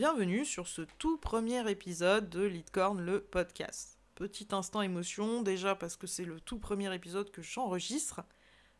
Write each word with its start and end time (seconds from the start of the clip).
Bienvenue 0.00 0.46
sur 0.46 0.66
ce 0.66 0.80
tout 0.96 1.18
premier 1.18 1.70
épisode 1.70 2.30
de 2.30 2.42
Litcorn, 2.42 3.02
le 3.02 3.20
podcast. 3.20 3.98
Petit 4.14 4.48
instant 4.52 4.80
émotion, 4.80 5.42
déjà 5.42 5.74
parce 5.74 5.98
que 5.98 6.06
c'est 6.06 6.24
le 6.24 6.40
tout 6.40 6.58
premier 6.58 6.94
épisode 6.94 7.30
que 7.30 7.42
j'enregistre. 7.42 8.22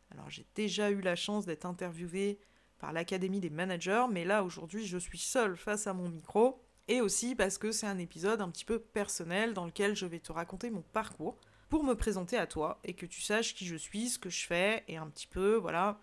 Alors 0.09 0.31
j'ai 0.31 0.47
déjà 0.55 0.89
eu 0.89 0.99
la 0.99 1.15
chance 1.15 1.45
d'être 1.45 1.67
interviewé 1.67 2.39
par 2.79 2.91
l'Académie 2.91 3.39
des 3.39 3.51
managers, 3.51 4.05
mais 4.09 4.25
là 4.25 4.43
aujourd'hui 4.43 4.87
je 4.87 4.97
suis 4.97 5.19
seule 5.19 5.57
face 5.57 5.85
à 5.85 5.93
mon 5.93 6.09
micro, 6.09 6.59
et 6.87 7.01
aussi 7.01 7.35
parce 7.35 7.59
que 7.59 7.71
c'est 7.71 7.85
un 7.85 7.99
épisode 7.99 8.41
un 8.41 8.49
petit 8.49 8.65
peu 8.65 8.79
personnel 8.79 9.53
dans 9.53 9.65
lequel 9.65 9.95
je 9.95 10.07
vais 10.07 10.21
te 10.21 10.31
raconter 10.31 10.71
mon 10.71 10.81
parcours 10.81 11.37
pour 11.69 11.83
me 11.83 11.93
présenter 11.93 12.37
à 12.39 12.47
toi 12.47 12.79
et 12.83 12.95
que 12.95 13.05
tu 13.05 13.21
saches 13.21 13.53
qui 13.53 13.67
je 13.67 13.75
suis, 13.75 14.09
ce 14.09 14.17
que 14.17 14.31
je 14.31 14.47
fais, 14.47 14.83
et 14.87 14.97
un 14.97 15.07
petit 15.07 15.27
peu, 15.27 15.53
voilà, 15.53 15.99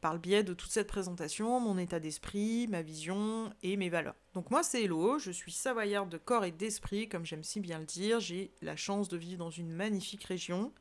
par 0.00 0.12
le 0.12 0.18
biais 0.18 0.44
de 0.44 0.54
toute 0.54 0.70
cette 0.70 0.86
présentation, 0.88 1.58
mon 1.60 1.78
état 1.78 2.00
d'esprit, 2.00 2.66
ma 2.68 2.82
vision 2.82 3.52
et 3.62 3.76
mes 3.76 3.88
valeurs. 3.88 4.14
Donc 4.34 4.50
moi 4.50 4.62
c'est 4.62 4.82
Hello, 4.82 5.18
je 5.18 5.30
suis 5.30 5.52
savoyarde 5.52 6.08
de 6.08 6.18
corps 6.18 6.44
et 6.44 6.52
d'esprit, 6.52 7.08
comme 7.08 7.24
j'aime 7.24 7.42
si 7.42 7.60
bien 7.60 7.78
le 7.78 7.84
dire, 7.84 8.20
j'ai 8.20 8.52
la 8.62 8.76
chance 8.76 9.08
de 9.08 9.16
vivre 9.16 9.38
dans 9.38 9.50
une 9.50 9.72
magnifique 9.72 10.24
région. 10.24 10.72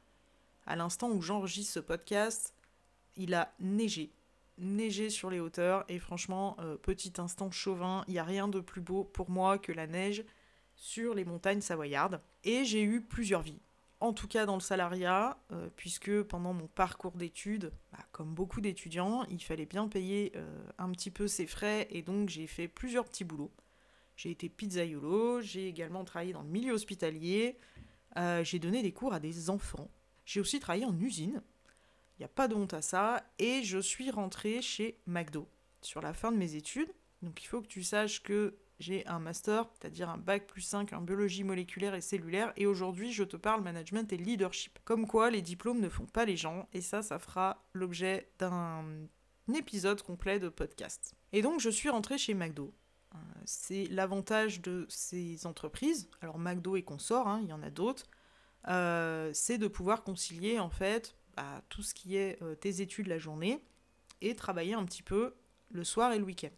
À 0.65 0.75
l'instant 0.75 1.09
où 1.11 1.21
j'enregistre 1.21 1.73
ce 1.73 1.79
podcast, 1.79 2.53
il 3.15 3.33
a 3.33 3.53
neigé, 3.59 4.11
neigé 4.57 5.09
sur 5.09 5.29
les 5.29 5.39
hauteurs, 5.39 5.85
et 5.89 5.99
franchement, 5.99 6.57
euh, 6.59 6.75
petit 6.75 7.13
instant 7.17 7.51
chauvin, 7.51 8.03
il 8.07 8.13
n'y 8.13 8.20
a 8.20 8.23
rien 8.23 8.47
de 8.47 8.59
plus 8.59 8.81
beau 8.81 9.03
pour 9.03 9.29
moi 9.29 9.57
que 9.57 9.71
la 9.71 9.87
neige 9.87 10.25
sur 10.75 11.13
les 11.13 11.25
montagnes 11.25 11.61
savoyardes. 11.61 12.21
Et 12.43 12.65
j'ai 12.65 12.84
eu 12.84 13.01
plusieurs 13.01 13.41
vies 13.41 13.61
en 13.99 14.13
tout 14.13 14.27
cas 14.27 14.45
dans 14.45 14.55
le 14.55 14.62
salariat, 14.62 15.38
euh, 15.52 15.70
puisque 15.76 16.23
pendant 16.23 16.54
mon 16.54 16.67
parcours 16.67 17.13
d'études, 17.13 17.72
bah, 17.91 17.99
comme 18.12 18.34
beaucoup 18.34 18.62
d'étudiants, 18.62 19.23
il 19.30 19.41
fallait 19.41 19.66
bien 19.66 19.88
payer 19.88 20.34
euh, 20.35 20.63
un 20.77 20.91
petit 20.91 21.12
peu 21.12 21.27
ses 21.27 21.48
frais, 21.48 21.88
et 21.91 22.02
donc 22.02 22.30
j'ai 22.30 22.48
fait 22.48 22.68
plusieurs 22.68 23.05
petits 23.05 23.23
boulots. 23.23 23.52
J'ai 24.16 24.31
été 24.31 24.49
pizzaiolo, 24.49 25.41
j'ai 25.41 25.68
également 25.68 26.04
travaillé 26.04 26.34
dans 26.34 26.44
le 26.44 26.49
milieu 26.49 26.73
hospitalier, 26.73 27.58
euh, 28.18 28.43
j'ai 28.43 28.60
donné 28.60 28.82
des 28.82 28.91
cours 28.91 29.13
à 29.13 29.20
des 29.20 29.49
enfants, 29.49 29.90
j'ai 30.26 30.40
aussi 30.40 30.59
travaillé 30.59 30.85
en 30.85 30.98
usine, 30.99 31.41
il 32.18 32.21
n'y 32.21 32.26
a 32.26 32.30
pas 32.30 32.48
de 32.48 32.55
honte 32.55 32.74
à 32.74 32.82
ça, 32.82 33.24
et 33.40 33.63
je 33.63 33.77
suis 33.77 34.09
rentrée 34.12 34.62
chez 34.62 34.98
McDo 35.05 35.48
sur 35.82 36.02
la 36.02 36.13
fin 36.13 36.32
de 36.32 36.37
mes 36.37 36.55
études. 36.55 36.91
Donc 37.21 37.43
il 37.43 37.48
faut 37.48 37.62
que 37.62 37.68
tu 37.68 37.84
saches 37.84 38.24
que 38.24 38.55
j'ai 38.79 39.05
un 39.07 39.20
master, 39.20 39.68
c'est-à-dire 39.73 40.09
un 40.09 40.18
bac 40.18 40.48
plus 40.48 40.62
5 40.62 40.93
en 40.93 41.01
biologie 41.01 41.43
moléculaire 41.43 41.95
et 41.95 42.01
cellulaire, 42.01 42.51
et 42.57 42.65
aujourd'hui 42.65 43.12
je 43.12 43.23
te 43.23 43.37
parle 43.37 43.63
management 43.63 44.12
et 44.12 44.18
leadership. 44.18 44.79
Comme 44.84 45.07
quoi 45.07 45.29
les 45.29 45.41
diplômes 45.41 45.79
ne 45.79 45.90
font 45.90 46.05
pas 46.05 46.26
les 46.26 46.37
gens, 46.37 46.68
et 46.73 46.81
ça, 46.81 47.01
ça 47.01 47.20
fera 47.20 47.63
l'objet 47.73 48.29
d'un 48.40 48.84
épisode 49.53 50.01
complet 50.01 50.40
de 50.40 50.49
podcast. 50.49 51.15
Et 51.31 51.41
donc 51.41 51.59
je 51.59 51.70
suis 51.70 51.90
rentrée 51.90 52.18
chez 52.18 52.34
McDo. 52.34 52.73
Euh, 53.13 53.18
c'est 53.46 53.85
l'avantage 53.85 54.62
de 54.62 54.85
ces 54.90 55.46
entreprises, 55.46 56.09
alors 56.21 56.37
McDo 56.37 56.76
et 56.76 56.84
consorts, 56.84 57.27
hein, 57.27 57.40
il 57.43 57.49
y 57.49 57.53
en 57.53 57.63
a 57.63 57.70
d'autres, 57.70 58.05
euh, 58.68 59.29
c'est 59.34 59.57
de 59.57 59.68
pouvoir 59.68 60.03
concilier 60.03 60.59
en 60.59 60.70
fait 60.70 61.15
bah, 61.37 61.62
tout 61.70 61.84
ce 61.84 61.93
qui 61.93 62.18
est 62.18 62.41
euh, 62.41 62.55
tes 62.55 62.81
études 62.81 63.07
la 63.07 63.20
journée 63.20 63.63
et 64.22 64.35
travailler 64.35 64.73
un 64.73 64.84
petit 64.85 65.03
peu 65.03 65.35
le 65.69 65.84
soir 65.84 66.12
et 66.13 66.18
le 66.18 66.25
week-end. 66.25 66.50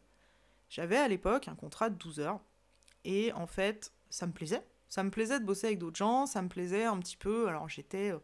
J'avais 0.69 0.97
à 0.97 1.07
l'époque 1.07 1.47
un 1.47 1.55
contrat 1.55 1.89
de 1.89 1.95
12 1.95 2.19
heures. 2.19 2.41
Et 3.03 3.31
en 3.33 3.47
fait, 3.47 3.93
ça 4.09 4.27
me 4.27 4.33
plaisait. 4.33 4.63
Ça 4.89 5.03
me 5.03 5.09
plaisait 5.09 5.39
de 5.39 5.45
bosser 5.45 5.67
avec 5.67 5.79
d'autres 5.79 5.97
gens, 5.97 6.25
ça 6.25 6.41
me 6.41 6.49
plaisait 6.49 6.85
un 6.85 6.97
petit 6.99 7.17
peu. 7.17 7.47
Alors 7.47 7.69
j'étais. 7.69 8.11
Euh, 8.11 8.19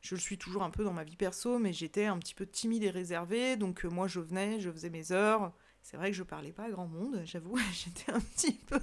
je 0.00 0.14
le 0.16 0.20
suis 0.20 0.38
toujours 0.38 0.64
un 0.64 0.70
peu 0.70 0.82
dans 0.84 0.92
ma 0.92 1.04
vie 1.04 1.16
perso, 1.16 1.58
mais 1.58 1.72
j'étais 1.72 2.06
un 2.06 2.18
petit 2.18 2.34
peu 2.34 2.46
timide 2.46 2.82
et 2.84 2.90
réservée. 2.90 3.56
Donc 3.56 3.84
euh, 3.84 3.88
moi, 3.88 4.08
je 4.08 4.20
venais, 4.20 4.60
je 4.60 4.70
faisais 4.70 4.90
mes 4.90 5.12
heures. 5.12 5.52
C'est 5.82 5.96
vrai 5.96 6.10
que 6.10 6.16
je 6.16 6.22
parlais 6.22 6.52
pas 6.52 6.64
à 6.64 6.70
grand 6.70 6.86
monde, 6.86 7.22
j'avoue. 7.24 7.56
j'étais 7.72 8.12
un 8.12 8.20
petit 8.20 8.52
peu. 8.54 8.80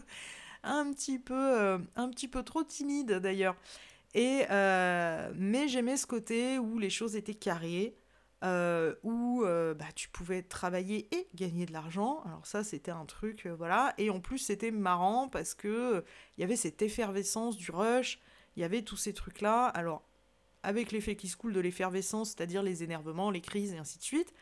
Un 0.63 0.91
petit 0.91 1.19
peu. 1.19 1.59
Euh, 1.59 1.77
un 1.95 2.09
petit 2.09 2.27
peu 2.27 2.43
trop 2.43 2.63
timide 2.63 3.13
d'ailleurs. 3.13 3.55
Et. 4.13 4.45
mais 4.49 5.67
j'aimais 5.67 5.97
ce 5.97 6.07
côté 6.07 6.57
où 6.59 6.79
les 6.79 6.89
choses 6.89 7.15
étaient 7.15 7.35
carrées. 7.35 7.95
Euh, 8.41 8.95
où 9.03 9.43
euh, 9.43 9.73
bah, 9.73 9.91
tu 9.95 10.07
pouvais 10.07 10.41
travailler 10.41 11.13
et 11.13 11.27
gagner 11.35 11.65
de 11.65 11.73
l'argent. 11.73 12.21
Alors 12.25 12.45
ça, 12.45 12.63
c'était 12.63 12.91
un 12.91 13.05
truc, 13.05 13.45
euh, 13.45 13.53
voilà. 13.53 13.93
Et 13.97 14.09
en 14.09 14.21
plus, 14.21 14.37
c'était 14.37 14.71
marrant 14.71 15.27
parce 15.27 15.53
que 15.53 16.05
il 16.37 16.41
y 16.41 16.43
avait 16.45 16.55
cette 16.55 16.81
effervescence 16.81 17.57
du 17.57 17.69
rush, 17.69 18.17
il 18.55 18.61
y 18.61 18.63
avait 18.63 18.81
tous 18.81 18.95
ces 18.95 19.13
trucs-là. 19.13 19.65
Alors, 19.65 20.07
avec 20.63 20.93
l'effet 20.93 21.17
qui 21.17 21.27
se 21.27 21.35
coule 21.35 21.51
de 21.51 21.59
l'effervescence, 21.59 22.29
c'est-à-dire 22.29 22.63
les 22.63 22.81
énervements, 22.81 23.29
les 23.29 23.41
crises 23.41 23.73
et 23.73 23.77
ainsi 23.77 23.97
de 23.97 24.03
suite. 24.03 24.33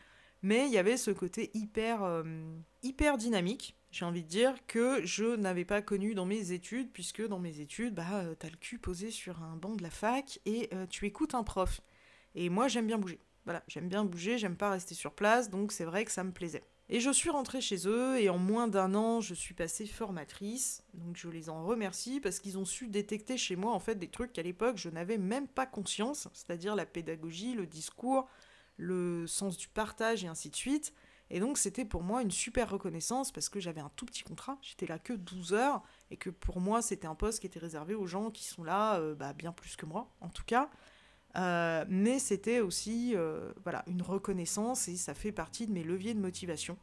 Mais 0.42 0.66
il 0.66 0.72
y 0.72 0.78
avait 0.78 0.96
ce 0.96 1.10
côté 1.10 1.50
hyper, 1.54 2.22
hyper 2.84 3.18
dynamique, 3.18 3.76
j'ai 3.90 4.04
envie 4.04 4.22
de 4.22 4.28
dire, 4.28 4.54
que 4.68 5.04
je 5.04 5.34
n'avais 5.34 5.64
pas 5.64 5.82
connu 5.82 6.14
dans 6.14 6.26
mes 6.26 6.52
études, 6.52 6.92
puisque 6.92 7.26
dans 7.26 7.40
mes 7.40 7.58
études, 7.58 7.94
bah, 7.94 8.22
t'as 8.38 8.48
le 8.48 8.56
cul 8.56 8.78
posé 8.78 9.10
sur 9.10 9.42
un 9.42 9.56
banc 9.56 9.74
de 9.74 9.82
la 9.82 9.90
fac 9.90 10.38
et 10.46 10.70
tu 10.90 11.06
écoutes 11.06 11.34
un 11.34 11.42
prof. 11.42 11.80
Et 12.36 12.50
moi, 12.50 12.68
j'aime 12.68 12.86
bien 12.86 12.98
bouger. 12.98 13.18
Voilà, 13.48 13.64
j'aime 13.66 13.88
bien 13.88 14.04
bouger, 14.04 14.36
j'aime 14.36 14.58
pas 14.58 14.68
rester 14.68 14.94
sur 14.94 15.14
place, 15.14 15.48
donc 15.48 15.72
c'est 15.72 15.86
vrai 15.86 16.04
que 16.04 16.10
ça 16.10 16.22
me 16.22 16.32
plaisait. 16.32 16.64
Et 16.90 17.00
je 17.00 17.10
suis 17.10 17.30
rentrée 17.30 17.62
chez 17.62 17.88
eux 17.88 18.20
et 18.20 18.28
en 18.28 18.36
moins 18.36 18.68
d'un 18.68 18.94
an, 18.94 19.22
je 19.22 19.32
suis 19.32 19.54
passée 19.54 19.86
formatrice. 19.86 20.84
Donc 20.92 21.16
je 21.16 21.30
les 21.30 21.48
en 21.48 21.64
remercie 21.64 22.20
parce 22.20 22.40
qu'ils 22.40 22.58
ont 22.58 22.66
su 22.66 22.88
détecter 22.88 23.38
chez 23.38 23.56
moi 23.56 23.72
en 23.72 23.80
fait 23.80 23.94
des 23.94 24.08
trucs 24.10 24.34
qu'à 24.34 24.42
l'époque 24.42 24.76
je 24.76 24.90
n'avais 24.90 25.16
même 25.16 25.48
pas 25.48 25.64
conscience, 25.64 26.28
c'est-à-dire 26.34 26.76
la 26.76 26.84
pédagogie, 26.84 27.54
le 27.54 27.66
discours, 27.66 28.28
le 28.76 29.26
sens 29.26 29.56
du 29.56 29.68
partage 29.68 30.24
et 30.24 30.28
ainsi 30.28 30.50
de 30.50 30.56
suite. 30.56 30.92
Et 31.30 31.40
donc 31.40 31.56
c'était 31.56 31.86
pour 31.86 32.02
moi 32.02 32.20
une 32.20 32.30
super 32.30 32.68
reconnaissance 32.68 33.32
parce 33.32 33.48
que 33.48 33.60
j'avais 33.60 33.80
un 33.80 33.90
tout 33.96 34.04
petit 34.04 34.24
contrat, 34.24 34.58
j'étais 34.60 34.86
là 34.86 34.98
que 34.98 35.14
12 35.14 35.54
heures 35.54 35.82
et 36.10 36.18
que 36.18 36.28
pour 36.28 36.60
moi 36.60 36.82
c'était 36.82 37.06
un 37.06 37.14
poste 37.14 37.40
qui 37.40 37.46
était 37.46 37.60
réservé 37.60 37.94
aux 37.94 38.06
gens 38.06 38.30
qui 38.30 38.44
sont 38.44 38.62
là 38.62 38.98
euh, 38.98 39.14
bah, 39.14 39.32
bien 39.32 39.52
plus 39.52 39.74
que 39.74 39.86
moi 39.86 40.14
en 40.20 40.28
tout 40.28 40.44
cas. 40.44 40.68
Euh, 41.36 41.84
mais 41.88 42.18
c'était 42.18 42.60
aussi 42.60 43.12
euh, 43.14 43.52
voilà, 43.62 43.84
une 43.86 44.02
reconnaissance 44.02 44.88
et 44.88 44.96
ça 44.96 45.14
fait 45.14 45.32
partie 45.32 45.66
de 45.66 45.72
mes 45.72 45.84
leviers 45.84 46.14
de 46.14 46.20
motivation, 46.20 46.76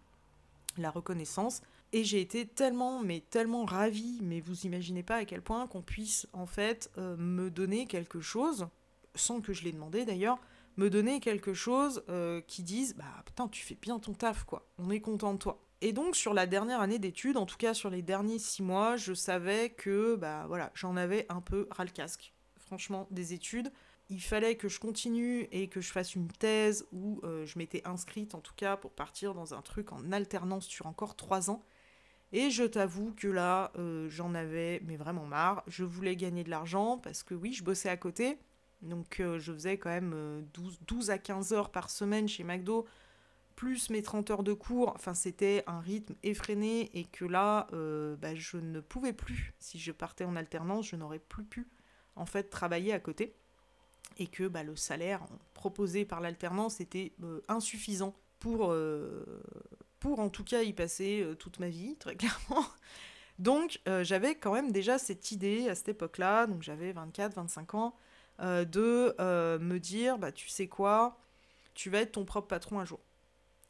la 0.77 0.91
reconnaissance. 0.91 1.61
Et 1.93 2.03
j'ai 2.03 2.19
été 2.19 2.45
tellement, 2.45 3.01
mais 3.01 3.21
tellement 3.21 3.65
ravie, 3.65 4.19
mais 4.21 4.39
vous 4.39 4.65
imaginez 4.65 5.03
pas 5.03 5.17
à 5.17 5.25
quel 5.25 5.41
point 5.41 5.67
qu'on 5.67 5.81
puisse 5.81 6.27
en 6.33 6.45
fait 6.45 6.91
euh, 6.97 7.15
me 7.17 7.49
donner 7.49 7.85
quelque 7.85 8.19
chose, 8.19 8.67
sans 9.15 9.41
que 9.41 9.53
je 9.53 9.63
l'ai 9.63 9.71
demandé 9.71 10.05
d'ailleurs, 10.05 10.39
me 10.77 10.89
donner 10.89 11.21
quelque 11.21 11.53
chose 11.53 12.03
qui 12.47 12.61
dise 12.61 12.95
bah 12.97 13.23
putain 13.25 13.47
tu 13.47 13.63
fais 13.63 13.77
bien 13.81 13.97
ton 13.97 14.11
taf 14.11 14.43
quoi, 14.43 14.67
on 14.77 14.89
est 14.89 14.99
content 14.99 15.31
de 15.31 15.37
toi. 15.37 15.61
Et 15.79 15.93
donc 15.93 16.17
sur 16.17 16.33
la 16.33 16.47
dernière 16.47 16.81
année 16.81 16.99
d'études, 16.99 17.37
en 17.37 17.45
tout 17.45 17.55
cas 17.55 17.73
sur 17.73 17.89
les 17.89 18.01
derniers 18.01 18.39
six 18.39 18.61
mois, 18.61 18.97
je 18.97 19.13
savais 19.13 19.69
que 19.69 20.15
bah 20.15 20.43
voilà 20.47 20.71
j'en 20.75 20.97
avais 20.97 21.25
un 21.29 21.39
peu 21.39 21.69
ras 21.71 21.85
le 21.85 21.91
casque, 21.91 22.33
franchement 22.57 23.07
des 23.09 23.31
études 23.31 23.71
il 24.09 24.21
fallait 24.21 24.55
que 24.55 24.69
je 24.69 24.79
continue 24.79 25.47
et 25.51 25.67
que 25.67 25.81
je 25.81 25.91
fasse 25.91 26.15
une 26.15 26.27
thèse 26.27 26.85
où 26.91 27.19
euh, 27.23 27.45
je 27.45 27.57
m'étais 27.57 27.81
inscrite 27.85 28.35
en 28.35 28.39
tout 28.39 28.53
cas 28.55 28.77
pour 28.77 28.91
partir 28.91 29.33
dans 29.33 29.53
un 29.53 29.61
truc 29.61 29.91
en 29.91 30.11
alternance 30.11 30.67
sur 30.67 30.85
encore 30.85 31.15
trois 31.15 31.49
ans. 31.49 31.63
Et 32.31 32.49
je 32.49 32.63
t'avoue 32.63 33.13
que 33.15 33.27
là, 33.27 33.71
euh, 33.77 34.09
j'en 34.09 34.35
avais 34.35 34.81
mais 34.85 34.97
vraiment 34.97 35.25
marre. 35.25 35.63
Je 35.67 35.83
voulais 35.83 36.15
gagner 36.15 36.43
de 36.43 36.49
l'argent 36.49 36.97
parce 36.97 37.23
que 37.23 37.33
oui, 37.33 37.53
je 37.53 37.63
bossais 37.63 37.89
à 37.89 37.97
côté. 37.97 38.37
Donc 38.81 39.19
euh, 39.19 39.39
je 39.39 39.51
faisais 39.53 39.77
quand 39.77 39.89
même 39.89 40.45
12, 40.53 40.79
12, 40.85 41.09
à 41.09 41.17
15 41.17 41.53
heures 41.53 41.71
par 41.71 41.89
semaine 41.89 42.27
chez 42.27 42.43
McDo, 42.43 42.85
plus 43.55 43.89
mes 43.89 44.03
30 44.03 44.29
heures 44.29 44.43
de 44.43 44.53
cours. 44.53 44.91
Enfin, 44.95 45.15
c'était 45.15 45.63
un 45.65 45.79
rythme 45.79 46.13
effréné 46.21 46.91
et 46.93 47.05
que 47.05 47.25
là, 47.25 47.67
bah, 47.71 48.35
je 48.35 48.57
ne 48.57 48.81
pouvais 48.81 49.13
plus. 49.13 49.53
Si 49.57 49.79
je 49.79 49.91
partais 49.91 50.25
en 50.25 50.35
alternance, 50.35 50.89
je 50.89 50.95
n'aurais 50.95 51.19
plus 51.19 51.45
pu 51.45 51.67
en 52.15 52.25
fait 52.25 52.49
travailler 52.49 52.93
à 52.93 52.99
côté 52.99 53.35
et 54.17 54.27
que 54.27 54.47
bah, 54.47 54.63
le 54.63 54.75
salaire 54.75 55.21
proposé 55.53 56.05
par 56.05 56.21
l'alternance 56.21 56.79
était 56.79 57.13
euh, 57.23 57.41
insuffisant 57.47 58.13
pour, 58.39 58.71
euh, 58.71 59.23
pour 59.99 60.19
en 60.19 60.29
tout 60.29 60.43
cas 60.43 60.61
y 60.61 60.73
passer 60.73 61.21
euh, 61.21 61.35
toute 61.35 61.59
ma 61.59 61.69
vie, 61.69 61.95
très 61.97 62.15
clairement. 62.17 62.65
Donc 63.37 63.81
j'avais 64.03 64.35
quand 64.35 64.53
même 64.53 64.71
déjà 64.71 64.97
cette 64.97 65.33
idée 65.33 65.67
à 65.67 65.75
cette 65.75 65.89
époque-là, 65.89 66.47
donc 66.47 66.63
j'avais 66.63 66.93
24-25 66.93 67.75
ans, 67.75 67.93
de 68.39 69.13
me 69.57 69.77
dire, 69.77 70.17
bah 70.17 70.31
tu 70.31 70.47
sais 70.47 70.67
quoi, 70.67 71.19
tu 71.73 71.89
vas 71.89 71.99
être 71.99 72.13
ton 72.13 72.23
propre 72.23 72.47
patron 72.47 72.79
un 72.79 72.85
jour. 72.85 73.01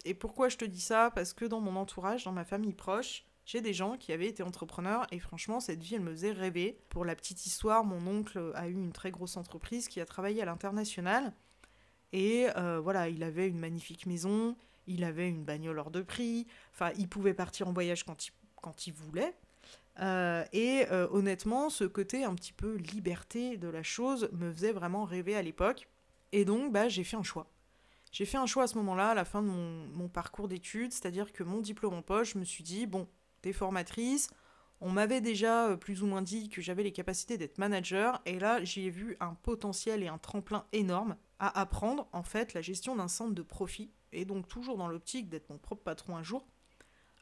Et 0.03 0.13
pourquoi 0.13 0.49
je 0.49 0.57
te 0.57 0.65
dis 0.65 0.81
ça? 0.81 1.09
Parce 1.09 1.33
que 1.33 1.45
dans 1.45 1.61
mon 1.61 1.75
entourage, 1.77 2.25
dans 2.25 2.31
ma 2.31 2.45
famille 2.45 2.75
proche, 2.75 3.25
j'ai 3.45 3.61
des 3.61 3.73
gens 3.73 3.95
qui 3.95 4.11
avaient 4.11 4.27
été 4.27 4.41
entrepreneurs 4.41 5.05
et 5.11 5.19
franchement, 5.19 5.59
cette 5.59 5.81
vie, 5.81 5.95
elle 5.95 6.01
me 6.01 6.11
faisait 6.11 6.31
rêver. 6.31 6.79
Pour 6.89 7.05
la 7.05 7.15
petite 7.15 7.45
histoire, 7.45 7.83
mon 7.83 8.05
oncle 8.07 8.51
a 8.55 8.67
eu 8.67 8.73
une 8.73 8.91
très 8.91 9.11
grosse 9.11 9.37
entreprise 9.37 9.87
qui 9.87 10.01
a 10.01 10.05
travaillé 10.05 10.41
à 10.41 10.45
l'international. 10.45 11.31
Et 12.11 12.47
euh, 12.57 12.79
voilà, 12.79 13.07
il 13.07 13.23
avait 13.23 13.47
une 13.47 13.59
magnifique 13.59 14.07
maison, 14.07 14.55
il 14.87 15.03
avait 15.03 15.29
une 15.29 15.43
bagnole 15.43 15.77
hors 15.77 15.91
de 15.91 16.01
prix, 16.01 16.47
enfin, 16.73 16.91
il 16.97 17.07
pouvait 17.07 17.33
partir 17.33 17.67
en 17.67 17.73
voyage 17.73 18.03
quand 18.03 18.27
il, 18.27 18.31
quand 18.61 18.87
il 18.87 18.93
voulait. 18.93 19.35
Euh, 19.99 20.43
et 20.51 20.87
euh, 20.91 21.07
honnêtement, 21.11 21.69
ce 21.69 21.83
côté 21.83 22.23
un 22.23 22.33
petit 22.33 22.53
peu 22.53 22.75
liberté 22.75 23.57
de 23.57 23.67
la 23.67 23.83
chose 23.83 24.27
me 24.33 24.51
faisait 24.51 24.71
vraiment 24.71 25.03
rêver 25.05 25.35
à 25.35 25.41
l'époque. 25.43 25.87
Et 26.31 26.45
donc, 26.45 26.71
bah, 26.71 26.89
j'ai 26.89 27.03
fait 27.03 27.15
un 27.15 27.23
choix. 27.23 27.47
J'ai 28.11 28.25
fait 28.25 28.37
un 28.37 28.45
choix 28.47 28.63
à 28.63 28.67
ce 28.67 28.77
moment-là, 28.77 29.09
à 29.09 29.13
la 29.13 29.25
fin 29.25 29.43
de 29.43 29.47
mon, 29.47 29.87
mon 29.93 30.07
parcours 30.07 30.47
d'études, 30.47 30.93
c'est-à-dire 30.93 31.31
que 31.31 31.43
mon 31.43 31.59
diplôme 31.59 31.93
en 31.93 32.01
poche, 32.01 32.33
je 32.33 32.39
me 32.39 32.45
suis 32.45 32.63
dit, 32.63 32.87
bon, 32.87 33.07
Formatrice. 33.53 34.29
On 34.81 34.89
m'avait 34.91 35.21
déjà 35.21 35.67
euh, 35.69 35.77
plus 35.77 36.03
ou 36.03 36.05
moins 36.05 36.21
dit 36.21 36.49
que 36.49 36.61
j'avais 36.61 36.83
les 36.83 36.91
capacités 36.91 37.37
d'être 37.37 37.57
manager, 37.57 38.21
et 38.25 38.39
là 38.39 38.63
j'y 38.63 38.87
ai 38.87 38.89
vu 38.89 39.15
un 39.19 39.33
potentiel 39.33 40.03
et 40.03 40.07
un 40.07 40.17
tremplin 40.17 40.65
énorme 40.73 41.15
à 41.39 41.59
apprendre 41.59 42.07
en 42.11 42.23
fait 42.23 42.53
la 42.53 42.61
gestion 42.61 42.95
d'un 42.95 43.07
centre 43.07 43.33
de 43.33 43.41
profit, 43.41 43.91
et 44.11 44.25
donc 44.25 44.47
toujours 44.47 44.77
dans 44.77 44.87
l'optique 44.87 45.29
d'être 45.29 45.49
mon 45.49 45.57
propre 45.57 45.83
patron 45.83 46.17
un 46.17 46.23
jour, 46.23 46.45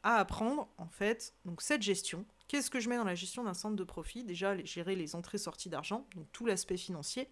à 0.02 0.16
apprendre 0.16 0.68
en 0.78 0.88
fait 0.88 1.34
donc 1.44 1.62
cette 1.62 1.82
gestion. 1.82 2.26
Qu'est-ce 2.48 2.70
que 2.70 2.80
je 2.80 2.88
mets 2.88 2.96
dans 2.96 3.04
la 3.04 3.14
gestion 3.14 3.44
d'un 3.44 3.54
centre 3.54 3.76
de 3.76 3.84
profit? 3.84 4.24
Déjà 4.24 4.56
gérer 4.64 4.96
les 4.96 5.14
entrées-sorties 5.14 5.70
d'argent, 5.70 6.06
donc 6.14 6.30
tout 6.32 6.46
l'aspect 6.46 6.76
financier, 6.76 7.30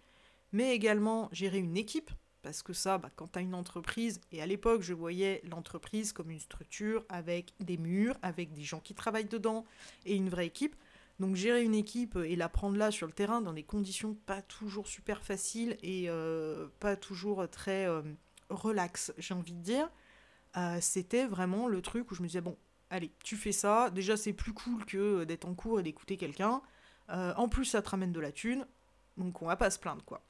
mais 0.51 0.73
également 0.73 1.29
gérer 1.31 1.59
une 1.59 1.77
équipe, 1.77 2.11
parce 2.43 2.61
que 2.61 2.73
ça, 2.73 2.97
bah, 2.97 3.09
quand 3.15 3.31
tu 3.31 3.39
as 3.39 3.41
une 3.41 3.55
entreprise, 3.55 4.21
et 4.31 4.41
à 4.41 4.45
l'époque 4.45 4.81
je 4.83 4.93
voyais 4.93 5.41
l'entreprise 5.49 6.13
comme 6.13 6.29
une 6.29 6.39
structure 6.39 7.03
avec 7.09 7.53
des 7.59 7.77
murs, 7.77 8.17
avec 8.21 8.53
des 8.53 8.61
gens 8.61 8.81
qui 8.81 8.93
travaillent 8.93 9.25
dedans, 9.25 9.65
et 10.05 10.15
une 10.15 10.29
vraie 10.29 10.45
équipe. 10.45 10.75
Donc 11.19 11.35
gérer 11.35 11.63
une 11.63 11.75
équipe 11.75 12.17
et 12.17 12.35
la 12.35 12.49
prendre 12.49 12.75
là 12.75 12.91
sur 12.91 13.07
le 13.07 13.13
terrain 13.13 13.39
dans 13.39 13.53
des 13.53 13.63
conditions 13.63 14.15
pas 14.25 14.41
toujours 14.41 14.87
super 14.87 15.23
faciles 15.23 15.77
et 15.83 16.09
euh, 16.09 16.67
pas 16.79 16.95
toujours 16.95 17.47
très 17.49 17.87
euh, 17.87 18.01
relax, 18.49 19.13
j'ai 19.17 19.33
envie 19.33 19.53
de 19.53 19.61
dire, 19.61 19.89
euh, 20.57 20.79
c'était 20.81 21.25
vraiment 21.25 21.67
le 21.67 21.81
truc 21.81 22.11
où 22.11 22.15
je 22.15 22.23
me 22.23 22.27
disais, 22.27 22.41
bon, 22.41 22.57
allez, 22.89 23.11
tu 23.23 23.37
fais 23.37 23.51
ça, 23.51 23.89
déjà 23.89 24.17
c'est 24.17 24.33
plus 24.33 24.53
cool 24.53 24.85
que 24.85 25.23
d'être 25.23 25.45
en 25.45 25.53
cours 25.53 25.79
et 25.79 25.83
d'écouter 25.83 26.17
quelqu'un, 26.17 26.61
en 27.09 27.47
plus 27.47 27.65
ça 27.65 27.81
te 27.81 27.89
ramène 27.89 28.11
de 28.11 28.19
la 28.19 28.31
thune, 28.31 28.65
donc 29.17 29.41
on 29.41 29.45
va 29.45 29.55
pas 29.55 29.69
se 29.69 29.77
plaindre 29.77 30.03
quoi. 30.03 30.23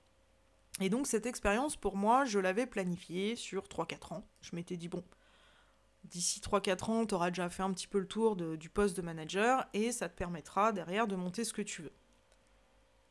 Et 0.80 0.90
donc 0.90 1.08
cette 1.08 1.26
expérience, 1.26 1.76
pour 1.76 1.96
moi, 1.96 2.26
je 2.26 2.40
l'avais 2.40 2.66
planifiée 2.66 3.36
sur 3.36 3.64
3-4 3.64 4.14
ans. 4.16 4.28
Je 4.42 4.56
m'étais 4.56 4.76
dit, 4.76 4.90
bon, 4.90 5.04
d'ici 6.04 6.40
3-4 6.40 6.92
ans, 6.92 7.06
tu 7.06 7.14
auras 7.14 7.30
déjà 7.30 7.48
fait 7.50 7.64
un 7.64 7.72
petit 7.72 7.88
peu 7.88 8.00
le 8.00 8.08
tour 8.08 8.36
du 8.36 8.70
poste 8.70 8.98
de 8.98 9.02
manager 9.02 9.68
et 9.74 9.92
ça 9.92 10.10
te 10.10 10.18
permettra 10.18 10.72
derrière 10.72 11.08
de 11.08 11.16
monter 11.16 11.44
ce 11.46 11.54
que 11.54 11.62
tu 11.62 11.84
veux. 11.84 11.94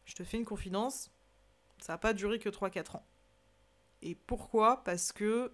Je 0.04 0.14
te 0.14 0.24
fais 0.24 0.36
une 0.36 0.44
confidence, 0.44 1.10
ça 1.78 1.92
n'a 1.92 1.98
pas 1.98 2.12
duré 2.12 2.38
que 2.40 2.48
3-4 2.48 2.96
ans. 2.96 3.06
Et 4.02 4.16
pourquoi? 4.16 4.82
Parce 4.82 5.12
que 5.12 5.52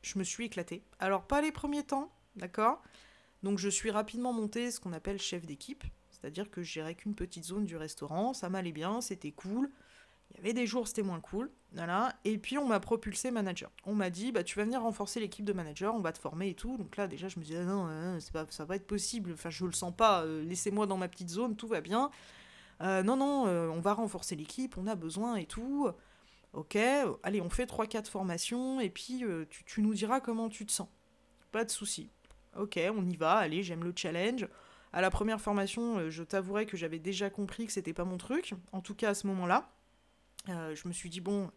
je 0.00 0.18
me 0.18 0.24
suis 0.24 0.46
éclatée. 0.46 0.82
Alors 0.98 1.26
pas 1.26 1.42
les 1.42 1.52
premiers 1.52 1.84
temps, 1.84 2.10
d'accord? 2.36 2.82
Donc 3.42 3.58
je 3.58 3.68
suis 3.68 3.90
rapidement 3.90 4.32
montée 4.32 4.70
ce 4.70 4.80
qu'on 4.80 4.94
appelle 4.94 5.20
chef 5.20 5.44
d'équipe, 5.44 5.84
c'est-à-dire 6.10 6.50
que 6.50 6.62
je 6.62 6.72
gérais 6.72 6.94
qu'une 6.94 7.14
petite 7.14 7.44
zone 7.44 7.66
du 7.66 7.76
restaurant, 7.76 8.32
ça 8.32 8.48
m'allait 8.48 8.72
bien, 8.72 9.02
c'était 9.02 9.32
cool. 9.32 9.70
Il 10.30 10.36
y 10.36 10.40
avait 10.40 10.52
des 10.52 10.66
jours, 10.66 10.86
c'était 10.86 11.02
moins 11.02 11.20
cool. 11.20 11.50
Voilà. 11.72 12.14
Et 12.24 12.38
puis, 12.38 12.58
on 12.58 12.66
m'a 12.66 12.80
propulsé 12.80 13.30
manager. 13.30 13.70
On 13.84 13.94
m'a 13.94 14.10
dit, 14.10 14.32
bah, 14.32 14.42
tu 14.42 14.58
vas 14.58 14.64
venir 14.64 14.82
renforcer 14.82 15.20
l'équipe 15.20 15.44
de 15.44 15.52
manager, 15.52 15.94
on 15.94 16.00
va 16.00 16.12
te 16.12 16.18
former 16.18 16.50
et 16.50 16.54
tout. 16.54 16.76
Donc 16.76 16.96
là, 16.96 17.06
déjà, 17.06 17.28
je 17.28 17.38
me 17.38 17.44
disais, 17.44 17.58
ah 17.58 17.64
non, 17.64 17.86
euh, 17.88 18.18
pas, 18.32 18.46
ça 18.50 18.64
va 18.64 18.76
être 18.76 18.86
possible. 18.86 19.32
Enfin, 19.32 19.50
je 19.50 19.64
le 19.64 19.72
sens 19.72 19.94
pas. 19.94 20.22
Euh, 20.22 20.42
laissez-moi 20.44 20.86
dans 20.86 20.96
ma 20.96 21.08
petite 21.08 21.30
zone, 21.30 21.56
tout 21.56 21.68
va 21.68 21.80
bien. 21.80 22.10
Euh, 22.80 23.02
non, 23.02 23.16
non, 23.16 23.44
on 23.44 23.80
va 23.80 23.92
renforcer 23.92 24.36
l'équipe, 24.36 24.78
on 24.78 24.86
a 24.86 24.94
besoin 24.94 25.36
et 25.36 25.44
tout. 25.44 25.88
Ok, 26.54 26.76
allez, 27.22 27.40
on 27.40 27.50
fait 27.50 27.66
3-4 27.66 28.06
formations 28.06 28.80
et 28.80 28.88
puis 28.88 29.22
tu, 29.50 29.64
tu, 29.64 29.82
nous 29.82 29.94
diras 29.94 30.20
comment 30.20 30.48
tu 30.48 30.64
te 30.64 30.72
sens. 30.72 30.88
Pas 31.52 31.64
de 31.64 31.70
souci. 31.70 32.10
Ok, 32.56 32.80
on 32.96 33.06
y 33.06 33.16
va, 33.16 33.34
allez, 33.34 33.62
j'aime 33.62 33.84
le 33.84 33.92
challenge. 33.94 34.48
À 34.92 35.02
la 35.02 35.10
première 35.10 35.40
formation, 35.40 36.10
je 36.10 36.22
t'avouerai 36.22 36.64
que 36.64 36.78
j'avais 36.78 36.98
déjà 36.98 37.28
compris 37.28 37.66
que 37.66 37.72
c'était 37.72 37.92
pas 37.92 38.04
mon 38.04 38.16
truc, 38.16 38.54
en 38.72 38.80
tout 38.80 38.94
cas 38.94 39.10
à 39.10 39.14
ce 39.14 39.26
moment-là. 39.26 39.70
Euh, 40.50 40.74
je 40.74 40.88
me 40.88 40.92
suis 40.92 41.10
dit, 41.10 41.20
bon, 41.20 41.50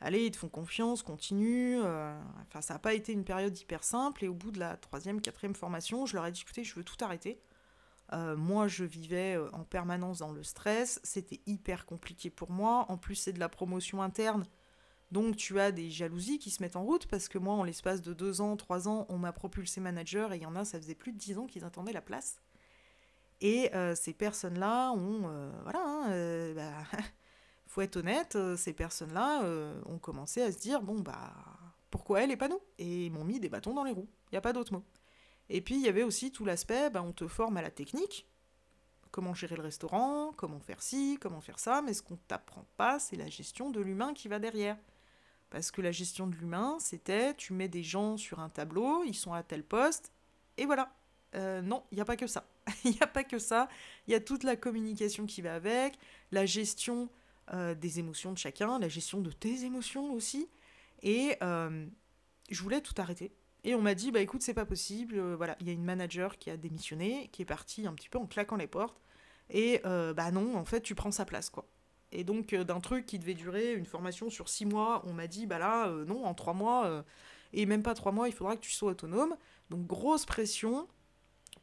allez, 0.00 0.26
ils 0.26 0.30
te 0.30 0.36
font 0.36 0.48
confiance, 0.48 1.02
continue. 1.02 1.80
Euh, 1.82 2.18
enfin, 2.42 2.60
ça 2.60 2.74
n'a 2.74 2.78
pas 2.78 2.94
été 2.94 3.12
une 3.12 3.24
période 3.24 3.56
hyper 3.56 3.84
simple. 3.84 4.24
Et 4.24 4.28
au 4.28 4.34
bout 4.34 4.50
de 4.50 4.58
la 4.58 4.76
troisième, 4.76 5.20
quatrième 5.20 5.54
formation, 5.54 6.06
je 6.06 6.16
leur 6.16 6.26
ai 6.26 6.32
dit, 6.32 6.42
écoutez, 6.42 6.64
je 6.64 6.74
veux 6.74 6.84
tout 6.84 7.02
arrêter. 7.04 7.40
Euh, 8.12 8.36
moi, 8.36 8.66
je 8.66 8.84
vivais 8.84 9.38
en 9.52 9.64
permanence 9.64 10.18
dans 10.18 10.32
le 10.32 10.42
stress. 10.42 11.00
C'était 11.04 11.40
hyper 11.46 11.86
compliqué 11.86 12.30
pour 12.30 12.50
moi. 12.50 12.86
En 12.88 12.98
plus, 12.98 13.14
c'est 13.14 13.32
de 13.32 13.40
la 13.40 13.48
promotion 13.48 14.02
interne. 14.02 14.44
Donc, 15.12 15.36
tu 15.36 15.58
as 15.58 15.72
des 15.72 15.90
jalousies 15.90 16.38
qui 16.38 16.50
se 16.50 16.62
mettent 16.62 16.76
en 16.76 16.84
route 16.84 17.06
parce 17.06 17.28
que 17.28 17.38
moi, 17.38 17.54
en 17.54 17.64
l'espace 17.64 18.00
de 18.00 18.12
deux 18.14 18.40
ans, 18.40 18.56
trois 18.56 18.88
ans, 18.88 19.06
on 19.08 19.18
m'a 19.18 19.32
propulsé 19.32 19.80
manager 19.80 20.32
et 20.32 20.36
il 20.36 20.42
y 20.42 20.46
en 20.46 20.54
a, 20.54 20.64
ça 20.64 20.78
faisait 20.78 20.94
plus 20.94 21.12
de 21.12 21.18
dix 21.18 21.36
ans 21.36 21.46
qu'ils 21.46 21.64
attendaient 21.64 21.92
la 21.92 22.00
place. 22.00 22.40
Et 23.40 23.70
ces 23.94 24.12
personnes-là 24.12 24.92
ont. 24.92 25.52
voilà, 25.62 25.82
hein, 25.82 26.54
bah, 26.54 26.98
faut 27.70 27.82
être 27.82 27.96
honnête, 27.96 28.34
euh, 28.34 28.56
ces 28.56 28.72
personnes-là 28.72 29.44
euh, 29.44 29.80
ont 29.86 29.98
commencé 29.98 30.42
à 30.42 30.50
se 30.50 30.58
dire 30.58 30.82
bon 30.82 30.98
bah 30.98 31.32
pourquoi 31.90 32.22
elle 32.22 32.32
et 32.32 32.36
pas 32.36 32.48
nous? 32.48 32.60
Et 32.78 33.06
ils 33.06 33.12
m'ont 33.12 33.24
mis 33.24 33.38
des 33.38 33.48
bâtons 33.48 33.74
dans 33.74 33.84
les 33.84 33.92
roues. 33.92 34.08
Il 34.26 34.34
n'y 34.34 34.38
a 34.38 34.40
pas 34.40 34.52
d'autre 34.52 34.72
mot. 34.72 34.84
Et 35.48 35.60
puis 35.60 35.76
il 35.76 35.80
y 35.80 35.88
avait 35.88 36.02
aussi 36.02 36.32
tout 36.32 36.44
l'aspect, 36.44 36.90
bah, 36.90 37.02
on 37.02 37.12
te 37.12 37.28
forme 37.28 37.56
à 37.56 37.62
la 37.62 37.70
technique, 37.70 38.26
comment 39.12 39.34
gérer 39.34 39.54
le 39.54 39.62
restaurant, 39.62 40.32
comment 40.36 40.58
faire 40.58 40.82
ci, 40.82 41.16
comment 41.20 41.40
faire 41.40 41.60
ça, 41.60 41.80
mais 41.80 41.94
ce 41.94 42.02
qu'on 42.02 42.16
t'apprend 42.16 42.66
pas, 42.76 42.98
c'est 42.98 43.16
la 43.16 43.28
gestion 43.28 43.70
de 43.70 43.80
l'humain 43.80 44.14
qui 44.14 44.26
va 44.26 44.40
derrière. 44.40 44.76
Parce 45.48 45.70
que 45.70 45.80
la 45.80 45.92
gestion 45.92 46.26
de 46.26 46.34
l'humain, 46.34 46.76
c'était 46.80 47.34
tu 47.34 47.52
mets 47.52 47.68
des 47.68 47.84
gens 47.84 48.16
sur 48.16 48.40
un 48.40 48.48
tableau, 48.48 49.04
ils 49.04 49.14
sont 49.14 49.32
à 49.32 49.44
tel 49.44 49.62
poste, 49.62 50.12
et 50.56 50.66
voilà. 50.66 50.92
Euh, 51.36 51.62
non, 51.62 51.84
il 51.92 51.96
n'y 51.96 52.00
a 52.00 52.04
pas 52.04 52.16
que 52.16 52.26
ça. 52.26 52.44
Il 52.84 52.90
n'y 52.90 53.00
a 53.00 53.06
pas 53.06 53.22
que 53.22 53.38
ça. 53.38 53.68
Il 54.08 54.12
y 54.12 54.16
a 54.16 54.20
toute 54.20 54.42
la 54.42 54.56
communication 54.56 55.26
qui 55.26 55.42
va 55.42 55.54
avec, 55.54 55.96
la 56.32 56.44
gestion 56.44 57.08
euh, 57.52 57.74
des 57.74 57.98
émotions 57.98 58.32
de 58.32 58.38
chacun, 58.38 58.78
la 58.78 58.88
gestion 58.88 59.20
de 59.20 59.30
tes 59.30 59.64
émotions 59.64 60.12
aussi. 60.12 60.48
Et 61.02 61.36
euh, 61.42 61.86
je 62.50 62.62
voulais 62.62 62.80
tout 62.80 62.94
arrêter. 62.98 63.32
Et 63.64 63.74
on 63.74 63.82
m'a 63.82 63.94
dit, 63.94 64.10
bah 64.10 64.20
écoute, 64.20 64.42
c'est 64.42 64.54
pas 64.54 64.64
possible. 64.64 65.16
Euh, 65.18 65.36
voilà, 65.36 65.56
il 65.60 65.66
y 65.66 65.70
a 65.70 65.72
une 65.72 65.84
manager 65.84 66.38
qui 66.38 66.50
a 66.50 66.56
démissionné, 66.56 67.28
qui 67.32 67.42
est 67.42 67.46
partie 67.46 67.86
un 67.86 67.94
petit 67.94 68.08
peu 68.08 68.18
en 68.18 68.26
claquant 68.26 68.56
les 68.56 68.66
portes. 68.66 69.00
Et 69.52 69.80
bah 69.82 70.30
non, 70.30 70.54
en 70.56 70.64
fait, 70.64 70.80
tu 70.80 70.94
prends 70.94 71.10
sa 71.10 71.24
place, 71.24 71.50
quoi. 71.50 71.66
Et 72.12 72.22
donc, 72.22 72.54
d'un 72.54 72.78
truc 72.78 73.04
qui 73.04 73.18
devait 73.18 73.34
durer 73.34 73.74
une 73.74 73.84
formation 73.84 74.30
sur 74.30 74.48
six 74.48 74.64
mois, 74.64 75.02
on 75.06 75.12
m'a 75.12 75.26
dit, 75.26 75.46
bah 75.46 75.58
là, 75.58 75.90
non, 76.06 76.24
en 76.24 76.34
trois 76.34 76.54
mois, 76.54 77.04
et 77.52 77.66
même 77.66 77.82
pas 77.82 77.94
trois 77.94 78.12
mois, 78.12 78.28
il 78.28 78.32
faudra 78.32 78.54
que 78.54 78.60
tu 78.60 78.70
sois 78.70 78.92
autonome. 78.92 79.36
Donc, 79.68 79.88
grosse 79.88 80.24
pression 80.24 80.86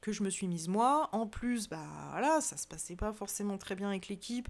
que 0.01 0.11
je 0.11 0.21
me 0.21 0.29
suis 0.29 0.49
mise 0.49 0.67
moi. 0.67 1.07
En 1.13 1.27
plus, 1.27 1.69
bah 1.69 1.87
voilà, 2.11 2.41
ça 2.41 2.57
se 2.57 2.67
passait 2.67 2.97
pas 2.97 3.13
forcément 3.13 3.57
très 3.57 3.75
bien 3.75 3.87
avec 3.87 4.09
l'équipe 4.09 4.49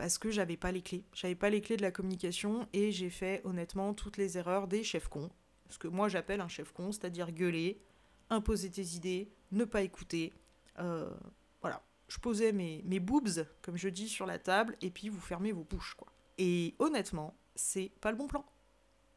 parce 0.00 0.16
que 0.16 0.30
j'avais 0.30 0.56
pas 0.56 0.72
les 0.72 0.80
clés. 0.80 1.04
J'avais 1.12 1.34
pas 1.34 1.50
les 1.50 1.60
clés 1.60 1.76
de 1.76 1.82
la 1.82 1.90
communication 1.90 2.66
et 2.72 2.90
j'ai 2.90 3.10
fait 3.10 3.42
honnêtement 3.44 3.92
toutes 3.92 4.16
les 4.16 4.38
erreurs 4.38 4.66
des 4.66 4.82
chefs 4.82 5.08
cons. 5.08 5.28
Ce 5.68 5.76
que 5.76 5.88
moi 5.88 6.08
j'appelle 6.08 6.40
un 6.40 6.48
chef 6.48 6.72
con, 6.72 6.90
c'est-à-dire 6.90 7.32
gueuler, 7.32 7.82
imposer 8.30 8.70
tes 8.70 8.94
idées, 8.94 9.30
ne 9.52 9.66
pas 9.66 9.82
écouter. 9.82 10.32
Euh, 10.78 11.12
voilà. 11.60 11.82
Je 12.08 12.16
posais 12.16 12.52
mes, 12.52 12.82
mes 12.86 12.98
boobs, 12.98 13.46
comme 13.60 13.76
je 13.76 13.90
dis, 13.90 14.08
sur 14.08 14.24
la 14.24 14.38
table 14.38 14.74
et 14.80 14.88
puis 14.88 15.10
vous 15.10 15.20
fermez 15.20 15.52
vos 15.52 15.64
bouches, 15.64 15.92
quoi. 15.98 16.08
Et 16.38 16.74
honnêtement, 16.78 17.36
c'est 17.54 17.92
pas 18.00 18.10
le 18.10 18.16
bon 18.16 18.26
plan. 18.26 18.46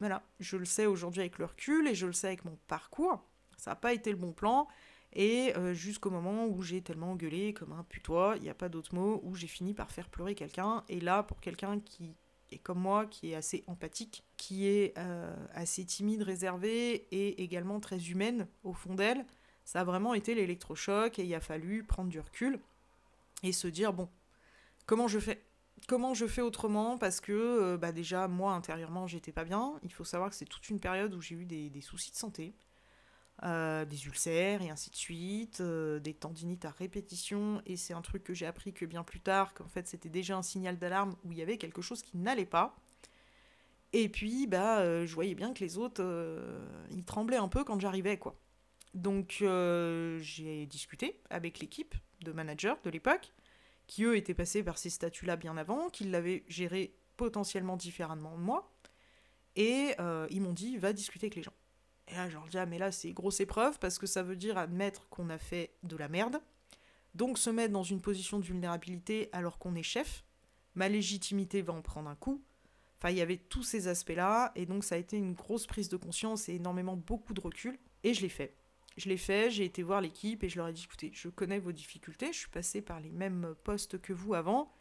Voilà. 0.02 0.22
Je 0.42 0.58
le 0.58 0.66
sais 0.66 0.86
aujourd'hui 0.86 1.22
avec 1.22 1.38
le 1.38 1.46
recul 1.46 1.88
et 1.88 1.96
je 1.96 2.08
le 2.08 2.12
sais 2.12 2.28
avec 2.28 2.44
mon 2.44 2.58
parcours. 2.68 3.24
Ça 3.56 3.72
n'a 3.72 3.76
pas 3.78 3.94
été 3.94 4.12
le 4.12 4.18
bon 4.18 4.34
plan. 4.34 4.68
Et 5.14 5.56
euh, 5.56 5.74
jusqu'au 5.74 6.10
moment 6.10 6.48
où 6.48 6.62
j'ai 6.64 6.82
tellement 6.82 7.16
gueulé 7.16 7.54
comme 7.54 7.72
un 7.72 7.84
putois, 7.84 8.34
il 8.38 8.44
n'y 8.44 8.50
a 8.50 8.56
pas 8.56 8.70
d'autre 8.70 8.96
mot, 8.96 9.22
où 9.24 9.36
j'ai 9.36 9.48
fini 9.48 9.74
par 9.74 9.92
faire 9.92 10.10
pleurer 10.10 10.34
quelqu'un. 10.34 10.84
Et 10.90 11.00
là, 11.00 11.22
pour 11.24 11.40
quelqu'un 11.40 11.80
qui 11.80 12.16
est 12.52 12.58
comme 12.58 12.80
moi, 12.80 13.06
qui 13.06 13.32
est 13.32 13.36
assez 13.36 13.64
empathique, 13.68 14.24
qui 14.38 14.68
est 14.68 14.98
euh, 14.98 15.34
assez 15.54 15.86
timide, 15.86 16.24
réservée 16.24 17.08
et 17.12 17.44
également 17.44 17.80
très 17.80 18.10
humaine 18.10 18.48
au 18.64 18.74
fond 18.74 18.96
d'elle, 18.96 19.26
ça 19.66 19.82
a 19.82 19.84
vraiment 19.84 20.14
été 20.14 20.34
l'électrochoc 20.36 21.20
et 21.20 21.24
il 21.24 21.36
a 21.36 21.40
fallu 21.40 21.84
prendre 21.84 22.10
du 22.10 22.20
recul 22.20 22.60
et 23.44 23.52
se 23.52 23.68
dire 23.68 23.94
bon, 23.94 24.10
comment 24.86 25.08
je 25.08 25.20
fais 25.20 25.42
Comment 25.86 26.14
je 26.14 26.28
fais 26.28 26.42
autrement? 26.42 26.98
Parce 26.98 27.20
que 27.20 27.34
euh, 27.34 27.78
bah 27.78 27.92
déjà, 27.92 28.30
moi, 28.30 28.54
intérieurement, 28.54 29.06
j'étais 29.06 29.34
pas 29.34 29.44
bien. 29.44 29.74
Il 29.84 29.92
faut 29.92 30.06
savoir 30.06 30.30
que 30.30 30.36
c'est 30.36 30.46
toute 30.46 30.70
une 30.70 30.80
période 30.80 31.14
où 31.14 31.20
j'ai 31.20 31.36
eu 31.36 31.44
des 31.44 31.82
soucis 31.82 32.12
de 32.12 32.16
santé. 32.16 32.54
Euh, 33.42 33.84
des 33.84 34.06
ulcères 34.06 34.62
et 34.62 34.70
ainsi 34.70 34.92
de 34.92 34.96
suite, 34.96 35.60
euh, 35.60 36.00
des 36.00 36.14
tendinites 36.14 36.66
à 36.66 36.70
répétition, 36.70 37.62
et 37.66 37.76
c'est 37.76 37.94
un 37.94 38.02
truc 38.02 38.24
que 38.24 38.34
j'ai 38.34 38.46
appris 38.46 38.74
que 38.74 38.86
bien 38.86 39.04
plus 39.04 39.20
tard, 39.20 39.56
qu'en 39.56 39.68
fait 39.68 39.88
c'était 39.88 40.08
déjà 40.08 40.38
un 40.38 40.44
signal 40.44 40.78
d'alarme 40.78 41.16
où 41.26 41.32
il 41.32 41.40
y 41.40 41.42
avait 41.42 41.58
quelque 41.58 41.82
chose 41.82 42.04
qui 42.04 42.16
n'allait 42.16 42.46
pas. 42.46 42.76
Et 43.92 44.08
puis, 44.08 44.48
bah, 44.48 44.80
euh, 44.80 45.06
je 45.08 45.14
voyais 45.16 45.34
bien 45.34 45.54
que 45.54 45.62
les 45.62 45.78
autres, 45.78 46.04
ils 46.92 47.04
tremblaient 47.04 47.38
un 47.38 47.48
peu 47.48 47.64
quand 47.64 47.80
j'arrivais, 47.80 48.18
quoi. 48.18 48.40
Donc, 48.94 49.44
j'ai 50.22 50.66
discuté 50.68 51.20
avec 51.30 51.60
l'équipe 51.60 51.96
de 52.22 52.32
managers 52.32 52.76
de 52.84 52.90
l'époque, 52.92 53.34
qui 53.88 54.04
eux 54.04 54.16
étaient 54.16 54.36
passés 54.36 54.64
par 54.64 54.78
ces 54.78 54.90
statuts-là 54.92 55.36
bien 55.36 55.58
avant, 55.58 55.90
qui 55.90 56.06
l'avaient 56.06 56.44
géré 56.48 56.96
potentiellement 57.18 57.78
différemment 57.78 58.38
de 58.38 58.42
moi, 58.44 58.72
et 59.56 59.96
ils 60.30 60.42
m'ont 60.42 60.54
dit, 60.54 60.78
va 60.78 60.94
discuter 60.94 61.26
avec 61.26 61.36
les 61.36 61.44
gens. 61.44 61.54
Et 62.08 62.16
là, 62.16 62.28
dis, 62.28 62.58
ah, 62.58 62.66
mais 62.66 62.78
là, 62.78 62.92
c'est 62.92 63.12
grosse 63.14 63.40
épreuve 63.40 63.80
parce 63.80 63.98
que 63.98 64.08
ça 64.08 64.24
veut 64.24 64.36
dire 64.36 64.58
admettre 64.58 65.08
qu'on 65.10 65.30
a 65.30 65.38
fait 65.38 65.76
de 65.84 65.96
la 65.96 66.10
merde. 66.10 66.42
Donc, 67.16 67.38
se 67.38 67.50
mettre 67.50 67.74
dans 67.74 67.84
une 67.84 68.02
position 68.02 68.40
de 68.40 68.46
vulnérabilité 68.46 69.30
alors 69.32 69.58
qu'on 69.58 69.76
est 69.76 69.84
chef. 69.84 70.24
Ma 70.76 70.90
légitimité 70.90 71.62
va 71.62 71.74
en 71.74 71.82
prendre 71.82 72.10
un 72.10 72.16
coup. 72.16 72.44
Enfin, 72.98 73.12
il 73.12 73.18
y 73.18 73.22
avait 73.22 73.38
tous 73.38 73.64
ces 73.64 73.88
aspects-là. 73.88 74.52
Et 74.56 74.66
donc, 74.66 74.84
ça 74.84 74.96
a 74.96 74.98
été 74.98 75.18
une 75.18 75.34
grosse 75.34 75.68
prise 75.68 75.90
de 75.90 75.98
conscience 75.98 76.50
et 76.50 76.56
énormément 76.56 76.98
beaucoup 76.98 77.34
de 77.34 77.42
recul. 77.42 77.78
Et 78.04 78.14
je 78.14 78.22
l'ai 78.22 78.30
fait. 78.30 78.58
Je 78.98 79.10
l'ai 79.10 79.18
fait, 79.18 79.50
j'ai 79.50 79.66
été 79.66 79.82
voir 79.82 80.02
l'équipe 80.02 80.44
et 80.44 80.50
je 80.50 80.58
leur 80.58 80.68
ai 80.68 80.74
dit 80.74 80.84
écoutez, 80.84 81.12
je 81.14 81.28
connais 81.28 81.58
vos 81.58 81.72
difficultés, 81.72 82.32
je 82.32 82.38
suis 82.38 82.50
passé 82.50 82.80
par 82.80 83.00
les 83.00 83.10
mêmes 83.10 83.56
postes 83.64 84.00
que 84.00 84.14
vous 84.14 84.36
avant. 84.36 84.72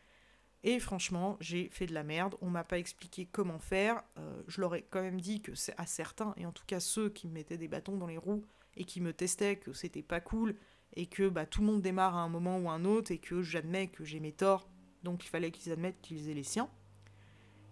Et 0.65 0.79
franchement, 0.79 1.37
j'ai 1.41 1.69
fait 1.71 1.87
de 1.87 1.95
la 1.95 2.05
merde. 2.05 2.37
On 2.41 2.49
m'a 2.49 2.65
pas 2.65 2.79
expliqué 2.79 3.27
comment 3.27 3.59
faire. 3.59 4.03
Euh, 4.19 4.43
je 4.47 4.61
leur 4.61 4.75
ai 4.75 4.83
quand 4.83 5.03
même 5.03 5.21
dit 5.21 5.41
que 5.41 5.55
c'est 5.55 5.75
à 5.77 5.87
certains, 5.87 6.35
et 6.37 6.47
en 6.47 6.53
tout 6.53 6.65
cas 6.67 6.81
ceux 6.81 7.09
qui 7.09 7.27
me 7.27 7.33
mettaient 7.33 7.59
des 7.59 7.69
bâtons 7.69 7.97
dans 7.97 8.07
les 8.07 8.19
roues 8.19 8.45
et 8.77 8.85
qui 8.85 9.01
me 9.01 9.13
testaient, 9.13 9.57
que 9.57 9.73
c'était 9.73 10.03
pas 10.03 10.21
cool 10.21 10.55
et 10.95 11.07
que 11.07 11.29
bah, 11.29 11.47
tout 11.47 11.63
le 11.63 11.67
monde 11.67 11.83
démarre 11.83 12.17
à 12.17 12.21
un 12.21 12.29
moment 12.29 12.59
ou 12.59 12.71
un 12.71 12.85
autre 12.85 13.11
et 13.11 13.19
que 13.19 13.43
j'admets 13.43 13.89
que 13.89 14.05
j'ai 14.05 14.21
mes 14.21 14.33
torts. 14.33 14.69
Donc 15.03 15.25
il 15.25 15.29
fallait 15.29 15.51
qu'ils 15.51 15.73
admettent 15.73 16.01
qu'ils 16.01 16.29
aient 16.29 16.35
les 16.35 16.43
siens. 16.43 16.71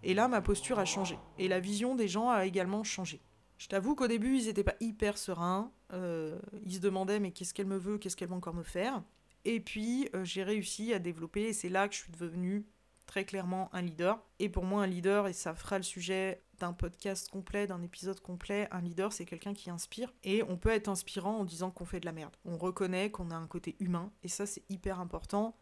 Et 0.03 0.13
là, 0.13 0.27
ma 0.27 0.41
posture 0.41 0.79
a 0.79 0.85
changé. 0.85 1.17
Et 1.37 1.47
la 1.47 1.59
vision 1.59 1.95
des 1.95 2.07
gens 2.07 2.29
a 2.29 2.45
également 2.45 2.83
changé. 2.83 3.21
Je 3.57 3.67
t'avoue 3.67 3.93
qu'au 3.95 4.07
début, 4.07 4.37
ils 4.37 4.47
n'étaient 4.47 4.63
pas 4.63 4.75
hyper 4.79 5.17
sereins. 5.17 5.71
Euh, 5.93 6.39
ils 6.65 6.75
se 6.75 6.79
demandaient 6.79 7.19
mais 7.19 7.31
qu'est-ce 7.31 7.53
qu'elle 7.53 7.67
me 7.67 7.77
veut, 7.77 7.99
qu'est-ce 7.99 8.17
qu'elle 8.17 8.29
va 8.29 8.35
encore 8.35 8.55
me 8.55 8.63
faire? 8.63 9.03
Et 9.45 9.59
puis, 9.59 10.09
euh, 10.15 10.23
j'ai 10.23 10.43
réussi 10.43 10.93
à 10.93 10.99
développer, 10.99 11.45
et 11.45 11.53
c'est 11.53 11.69
là 11.69 11.87
que 11.87 11.95
je 11.95 12.01
suis 12.01 12.11
devenue 12.11 12.65
très 13.11 13.25
clairement 13.25 13.69
un 13.73 13.81
leader. 13.81 14.23
Et 14.39 14.47
pour 14.47 14.63
moi, 14.63 14.83
un 14.83 14.87
leader, 14.87 15.27
et 15.27 15.33
ça 15.33 15.53
fera 15.53 15.75
le 15.75 15.83
sujet 15.83 16.41
d'un 16.59 16.71
podcast 16.71 17.29
complet, 17.29 17.67
d'un 17.67 17.81
épisode 17.81 18.21
complet, 18.21 18.69
un 18.71 18.79
leader, 18.79 19.11
c'est 19.11 19.25
quelqu'un 19.25 19.53
qui 19.53 19.69
inspire. 19.69 20.13
Et 20.23 20.43
on 20.43 20.55
peut 20.55 20.69
être 20.69 20.87
inspirant 20.87 21.39
en 21.39 21.43
disant 21.43 21.71
qu'on 21.71 21.83
fait 21.83 21.99
de 21.99 22.05
la 22.05 22.13
merde. 22.13 22.33
On 22.45 22.57
reconnaît 22.57 23.11
qu'on 23.11 23.29
a 23.29 23.35
un 23.35 23.47
côté 23.47 23.75
humain, 23.81 24.13
et 24.23 24.29
ça, 24.29 24.45
c'est 24.45 24.63
hyper 24.69 25.01
important. 25.01 25.57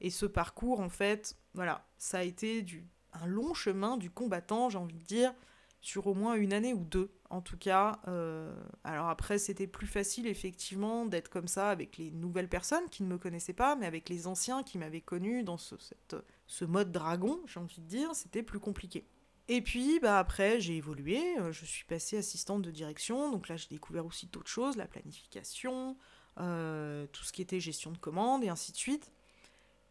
Et 0.00 0.10
ce 0.10 0.26
parcours, 0.26 0.78
en 0.78 0.88
fait, 0.88 1.36
voilà, 1.54 1.88
ça 1.98 2.18
a 2.18 2.22
été 2.22 2.62
du, 2.62 2.86
un 3.14 3.26
long 3.26 3.52
chemin 3.52 3.96
du 3.96 4.08
combattant, 4.08 4.70
j'ai 4.70 4.78
envie 4.78 4.98
de 4.98 5.04
dire, 5.04 5.34
sur 5.82 6.06
au 6.06 6.14
moins 6.14 6.34
une 6.34 6.52
année 6.52 6.72
ou 6.72 6.84
deux, 6.84 7.10
en 7.28 7.42
tout 7.42 7.58
cas. 7.58 8.00
Euh, 8.06 8.54
alors 8.84 9.08
après, 9.08 9.38
c'était 9.38 9.66
plus 9.66 9.88
facile, 9.88 10.28
effectivement, 10.28 11.04
d'être 11.04 11.28
comme 11.28 11.48
ça 11.48 11.70
avec 11.70 11.98
les 11.98 12.12
nouvelles 12.12 12.48
personnes 12.48 12.88
qui 12.88 13.02
ne 13.02 13.08
me 13.08 13.18
connaissaient 13.18 13.52
pas, 13.52 13.74
mais 13.74 13.86
avec 13.86 14.08
les 14.08 14.28
anciens 14.28 14.62
qui 14.62 14.78
m'avaient 14.78 15.00
connu 15.00 15.42
dans 15.42 15.58
ce, 15.58 16.64
mode 16.64 16.92
dragon, 16.92 17.40
j'ai 17.46 17.58
envie 17.58 17.80
de 17.80 17.86
dire, 17.86 18.14
c'était 18.14 18.44
plus 18.44 18.60
compliqué. 18.60 19.04
Et 19.48 19.60
puis, 19.60 19.98
bah 19.98 20.20
après, 20.20 20.60
j'ai 20.60 20.76
évolué, 20.76 21.20
euh, 21.40 21.50
je 21.50 21.64
suis 21.64 21.84
passée 21.84 22.16
assistante 22.16 22.62
de 22.62 22.70
direction, 22.70 23.32
donc 23.32 23.48
là, 23.48 23.56
j'ai 23.56 23.68
découvert 23.68 24.06
aussi 24.06 24.26
d'autres 24.26 24.48
choses, 24.48 24.76
la 24.76 24.86
planification, 24.86 25.96
euh, 26.38 27.08
tout 27.08 27.24
ce 27.24 27.32
qui 27.32 27.42
était 27.42 27.58
gestion 27.58 27.90
de 27.90 27.98
commandes, 27.98 28.44
et 28.44 28.48
ainsi 28.48 28.70
de 28.70 28.76
suite. 28.76 29.10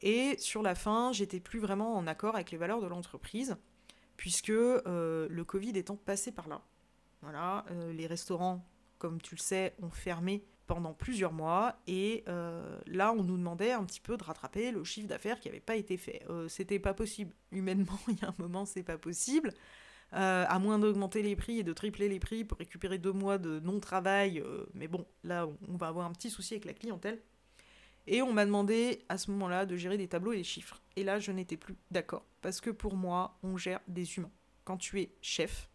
Et 0.01 0.37
sur 0.39 0.61
la 0.61 0.73
fin, 0.73 1.11
j'étais 1.11 1.41
plus 1.41 1.59
vraiment 1.59 1.97
en 1.97 2.07
accord 2.07 2.35
avec 2.35 2.49
les 2.51 2.57
valeurs 2.57 2.81
de 2.81 2.87
l'entreprise 2.87 3.57
puisque 4.21 4.51
euh, 4.51 5.27
le 5.31 5.43
Covid 5.43 5.71
étant 5.71 5.95
passé 5.95 6.31
par 6.31 6.47
là. 6.47 6.61
Euh, 7.71 7.91
les 7.91 8.05
restaurants, 8.05 8.63
comme 8.99 9.19
tu 9.19 9.33
le 9.33 9.39
sais, 9.39 9.73
ont 9.81 9.89
fermé 9.89 10.45
pendant 10.67 10.93
plusieurs 10.93 11.33
mois 11.33 11.75
et 11.87 12.23
euh, 12.27 12.79
là 12.85 13.13
on 13.13 13.23
nous 13.23 13.35
demandait 13.35 13.71
un 13.71 13.83
petit 13.83 13.99
peu 13.99 14.17
de 14.17 14.23
rattraper 14.23 14.71
le 14.71 14.83
chiffre 14.83 15.07
d'affaires 15.07 15.39
qui 15.39 15.47
n'avait 15.47 15.59
pas 15.59 15.75
été 15.75 15.97
fait. 15.97 16.23
C'était 16.49 16.77
pas 16.77 16.93
possible. 16.93 17.33
Humainement, 17.51 17.97
il 18.09 18.19
y 18.21 18.23
a 18.23 18.27
un 18.27 18.35
moment, 18.37 18.63
c'est 18.65 18.83
pas 18.83 18.99
possible. 18.99 19.55
à 20.11 20.59
moins 20.59 20.77
d'augmenter 20.77 21.23
les 21.23 21.35
prix 21.35 21.57
et 21.57 21.63
de 21.63 21.73
tripler 21.73 22.07
les 22.07 22.19
prix 22.19 22.45
pour 22.45 22.59
récupérer 22.59 22.99
deux 22.99 23.13
mois 23.13 23.39
de 23.39 23.59
non-travail. 23.59 24.43
mais 24.75 24.87
bon, 24.87 25.03
là, 25.23 25.47
on 25.67 25.77
va 25.77 25.87
avoir 25.87 26.05
un 26.05 26.11
petit 26.11 26.29
souci 26.29 26.53
avec 26.53 26.65
la 26.65 26.73
clientèle. 26.73 27.19
Et 28.07 28.21
on 28.21 28.33
m'a 28.33 28.45
demandé 28.45 29.05
à 29.09 29.17
ce 29.17 29.31
moment-là 29.31 29.65
de 29.65 29.75
gérer 29.75 29.97
des 29.97 30.07
tableaux 30.07 30.33
et 30.33 30.37
des 30.37 30.43
chiffres. 30.43 30.81
Et 30.95 31.03
là, 31.03 31.19
je 31.19 31.31
n'étais 31.31 31.57
plus 31.57 31.75
d'accord. 31.91 32.25
Parce 32.41 32.61
que 32.61 32.69
pour 32.69 32.95
moi, 32.95 33.37
on 33.43 33.57
gère 33.57 33.81
des 33.87 34.17
humains. 34.17 34.31
Quand 34.63 34.77
tu 34.77 35.01
es 35.01 35.15
chef, 35.21 35.69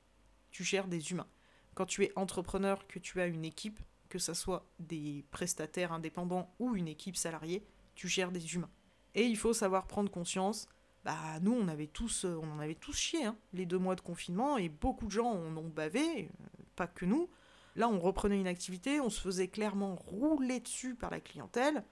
tu 0.51 0.65
gères 0.65 0.89
des 0.89 1.13
humains. 1.13 1.29
Quand 1.75 1.87
tu 1.87 2.05
es 2.05 2.13
entrepreneur, 2.17 2.87
que 2.87 2.99
tu 2.99 3.21
as 3.21 3.27
une 3.27 3.45
équipe, 3.45 3.81
que 4.09 4.19
ce 4.19 4.35
soit 4.35 4.67
des 4.79 5.25
prestataires 5.31 5.93
indépendants 5.93 6.55
ou 6.59 6.75
une 6.75 6.89
équipe 6.89 7.17
salariée, 7.17 7.65
tu 7.95 8.09
gères 8.09 8.33
des 8.33 8.55
humains. 8.55 8.71
Et 9.15 9.25
il 9.25 9.37
faut 9.37 9.53
savoir 9.53 9.87
prendre 9.87 10.11
conscience. 10.11 10.69
Bah, 11.05 11.39
nous, 11.41 11.53
on 11.53 11.69
avait 11.69 11.87
tous, 11.87 12.25
euh, 12.25 12.39
on 12.43 12.51
en 12.53 12.59
avait 12.59 12.75
tous 12.75 12.97
chié, 12.97 13.25
hein, 13.25 13.37
les 13.53 13.65
deux 13.65 13.79
mois 13.79 13.95
de 13.95 14.01
confinement, 14.01 14.59
et 14.59 14.69
beaucoup 14.69 15.07
de 15.07 15.13
gens 15.13 15.31
en 15.31 15.57
ont 15.57 15.69
bavé, 15.69 16.25
euh, 16.25 16.63
pas 16.75 16.87
que 16.87 17.05
nous. 17.05 17.31
Là, 17.77 17.89
on 17.89 18.01
reprenait 18.01 18.41
une 18.41 18.47
activité, 18.47 19.01
on 19.01 19.11
se 19.11 19.21
faisait 19.21 19.49
clairement 19.49 19.95
rouler 19.95 20.61
dessus 20.61 20.95
par 20.95 21.11
la 21.11 21.21
clientèle 21.21 21.85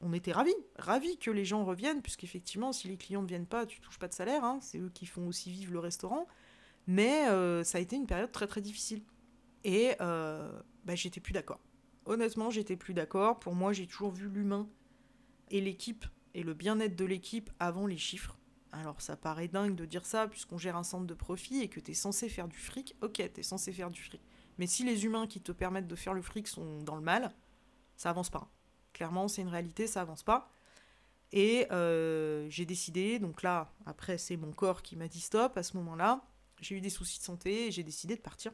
on 0.00 0.12
était 0.12 0.32
ravis, 0.32 0.54
ravis 0.76 1.18
que 1.18 1.30
les 1.30 1.44
gens 1.44 1.64
reviennent, 1.64 2.02
puisqu'effectivement, 2.02 2.72
si 2.72 2.88
les 2.88 2.96
clients 2.96 3.22
ne 3.22 3.26
viennent 3.26 3.46
pas, 3.46 3.66
tu 3.66 3.80
touches 3.80 3.98
pas 3.98 4.08
de 4.08 4.14
salaire, 4.14 4.44
hein, 4.44 4.58
c'est 4.62 4.78
eux 4.78 4.90
qui 4.92 5.06
font 5.06 5.26
aussi 5.28 5.50
vivre 5.50 5.72
le 5.72 5.78
restaurant. 5.78 6.26
Mais 6.86 7.28
euh, 7.28 7.62
ça 7.64 7.78
a 7.78 7.80
été 7.80 7.96
une 7.96 8.06
période 8.06 8.32
très 8.32 8.46
très 8.46 8.62
difficile. 8.62 9.02
Et 9.64 9.92
euh, 10.00 10.50
bah, 10.84 10.94
j'étais 10.94 11.20
plus 11.20 11.32
d'accord. 11.32 11.60
Honnêtement, 12.06 12.50
j'étais 12.50 12.76
plus 12.76 12.94
d'accord. 12.94 13.38
Pour 13.38 13.54
moi, 13.54 13.72
j'ai 13.72 13.86
toujours 13.86 14.10
vu 14.10 14.28
l'humain 14.28 14.68
et 15.50 15.60
l'équipe 15.60 16.06
et 16.34 16.42
le 16.42 16.54
bien-être 16.54 16.96
de 16.96 17.04
l'équipe 17.04 17.50
avant 17.58 17.86
les 17.86 17.98
chiffres. 17.98 18.38
Alors 18.72 19.00
ça 19.00 19.16
paraît 19.16 19.48
dingue 19.48 19.74
de 19.74 19.84
dire 19.84 20.06
ça, 20.06 20.28
puisqu'on 20.28 20.56
gère 20.56 20.76
un 20.76 20.84
centre 20.84 21.06
de 21.06 21.14
profit 21.14 21.60
et 21.60 21.68
que 21.68 21.80
tu 21.80 21.90
es 21.90 21.94
censé 21.94 22.28
faire 22.28 22.48
du 22.48 22.56
fric. 22.56 22.96
Ok, 23.02 23.14
tu 23.16 23.40
es 23.40 23.42
censé 23.42 23.72
faire 23.72 23.90
du 23.90 24.00
fric. 24.00 24.22
Mais 24.58 24.66
si 24.66 24.84
les 24.84 25.04
humains 25.04 25.26
qui 25.26 25.40
te 25.40 25.52
permettent 25.52 25.88
de 25.88 25.96
faire 25.96 26.14
le 26.14 26.22
fric 26.22 26.46
sont 26.46 26.82
dans 26.82 26.96
le 26.96 27.02
mal, 27.02 27.34
ça 27.96 28.10
avance 28.10 28.30
pas. 28.30 28.50
Clairement, 29.00 29.28
c'est 29.28 29.40
une 29.40 29.48
réalité, 29.48 29.86
ça 29.86 30.02
avance 30.02 30.22
pas. 30.22 30.50
Et 31.32 31.66
euh, 31.72 32.46
j'ai 32.50 32.66
décidé, 32.66 33.18
donc 33.18 33.42
là, 33.42 33.72
après, 33.86 34.18
c'est 34.18 34.36
mon 34.36 34.52
corps 34.52 34.82
qui 34.82 34.94
m'a 34.94 35.08
dit 35.08 35.22
stop 35.22 35.56
à 35.56 35.62
ce 35.62 35.74
moment-là. 35.78 36.22
J'ai 36.60 36.74
eu 36.74 36.82
des 36.82 36.90
soucis 36.90 37.18
de 37.18 37.24
santé 37.24 37.68
et 37.68 37.70
j'ai 37.70 37.82
décidé 37.82 38.14
de 38.14 38.20
partir 38.20 38.52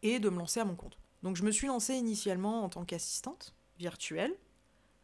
et 0.00 0.18
de 0.18 0.30
me 0.30 0.38
lancer 0.38 0.60
à 0.60 0.64
mon 0.64 0.76
compte. 0.76 0.96
Donc 1.22 1.36
je 1.36 1.42
me 1.42 1.50
suis 1.50 1.66
lancée 1.66 1.92
initialement 1.92 2.64
en 2.64 2.70
tant 2.70 2.86
qu'assistante 2.86 3.54
virtuelle, 3.78 4.34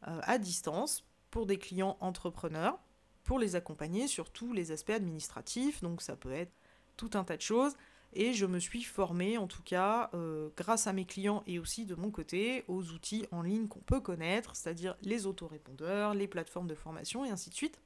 euh, 0.08 0.18
à 0.22 0.38
distance, 0.38 1.04
pour 1.30 1.44
des 1.44 1.58
clients 1.58 1.98
entrepreneurs, 2.00 2.78
pour 3.24 3.38
les 3.38 3.56
accompagner 3.56 4.06
sur 4.08 4.30
tous 4.30 4.54
les 4.54 4.72
aspects 4.72 4.88
administratifs. 4.88 5.82
Donc 5.82 6.00
ça 6.00 6.16
peut 6.16 6.32
être 6.32 6.54
tout 6.96 7.10
un 7.12 7.24
tas 7.24 7.36
de 7.36 7.42
choses. 7.42 7.74
Et 8.14 8.34
je 8.34 8.44
me 8.44 8.58
suis 8.58 8.82
formée, 8.82 9.38
en 9.38 9.46
tout 9.46 9.62
cas, 9.62 10.10
euh, 10.12 10.50
grâce 10.56 10.86
à 10.86 10.92
mes 10.92 11.06
clients 11.06 11.42
et 11.46 11.58
aussi 11.58 11.86
de 11.86 11.94
mon 11.94 12.10
côté, 12.10 12.64
aux 12.68 12.90
outils 12.90 13.26
en 13.30 13.40
ligne 13.40 13.68
qu'on 13.68 13.80
peut 13.80 14.00
connaître, 14.00 14.54
c'est-à-dire 14.54 14.96
les 15.00 15.26
autorépondeurs, 15.26 16.12
les 16.12 16.28
plateformes 16.28 16.66
de 16.66 16.74
formation 16.74 17.24
et 17.24 17.30
ainsi 17.30 17.48
de 17.48 17.54
suite. 17.54 17.80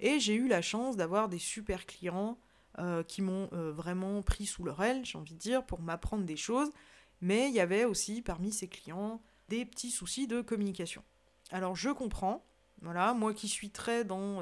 Et 0.00 0.20
j'ai 0.20 0.34
eu 0.34 0.48
la 0.48 0.62
chance 0.62 0.96
d'avoir 0.96 1.28
des 1.28 1.38
super 1.38 1.84
clients 1.84 2.38
euh, 2.78 3.02
qui 3.02 3.20
m'ont 3.20 3.50
euh, 3.52 3.72
vraiment 3.72 4.22
pris 4.22 4.46
sous 4.46 4.64
leur 4.64 4.82
aile, 4.82 5.04
j'ai 5.04 5.18
envie 5.18 5.34
de 5.34 5.38
dire, 5.38 5.64
pour 5.64 5.82
m'apprendre 5.82 6.24
des 6.24 6.36
choses. 6.36 6.70
Mais 7.20 7.48
il 7.48 7.54
y 7.54 7.60
avait 7.60 7.84
aussi 7.84 8.22
parmi 8.22 8.52
ces 8.52 8.68
clients 8.68 9.20
des 9.48 9.66
petits 9.66 9.90
soucis 9.90 10.26
de 10.26 10.40
communication. 10.40 11.02
Alors 11.50 11.76
je 11.76 11.90
comprends, 11.90 12.44
voilà, 12.80 13.12
moi 13.14 13.34
qui 13.34 13.48
suis 13.48 13.70
très 13.70 14.04
dans 14.04 14.40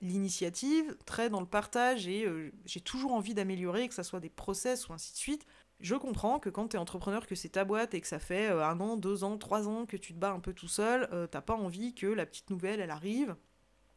l'initiative, 0.00 0.96
très 1.06 1.30
dans 1.30 1.40
le 1.40 1.46
partage 1.46 2.06
et 2.06 2.24
euh, 2.24 2.52
j'ai 2.64 2.80
toujours 2.80 3.12
envie 3.12 3.34
d'améliorer, 3.34 3.88
que 3.88 3.94
ce 3.94 4.02
soit 4.02 4.20
des 4.20 4.28
process 4.28 4.88
ou 4.88 4.92
ainsi 4.92 5.12
de 5.12 5.18
suite. 5.18 5.46
Je 5.80 5.94
comprends 5.94 6.38
que 6.38 6.50
quand 6.50 6.68
tu 6.68 6.76
es 6.76 6.78
entrepreneur, 6.78 7.26
que 7.26 7.34
c'est 7.34 7.50
ta 7.50 7.64
boîte 7.64 7.94
et 7.94 8.00
que 8.00 8.06
ça 8.06 8.18
fait 8.18 8.48
euh, 8.48 8.64
un 8.64 8.80
an, 8.80 8.96
deux 8.96 9.24
ans, 9.24 9.38
trois 9.38 9.68
ans 9.68 9.86
que 9.86 9.96
tu 9.96 10.14
te 10.14 10.18
bats 10.18 10.32
un 10.32 10.40
peu 10.40 10.52
tout 10.52 10.68
seul, 10.68 11.08
euh, 11.12 11.26
t'as 11.26 11.40
pas 11.40 11.54
envie 11.54 11.94
que 11.94 12.06
la 12.06 12.26
petite 12.26 12.50
nouvelle, 12.50 12.80
elle 12.80 12.90
arrive 12.90 13.36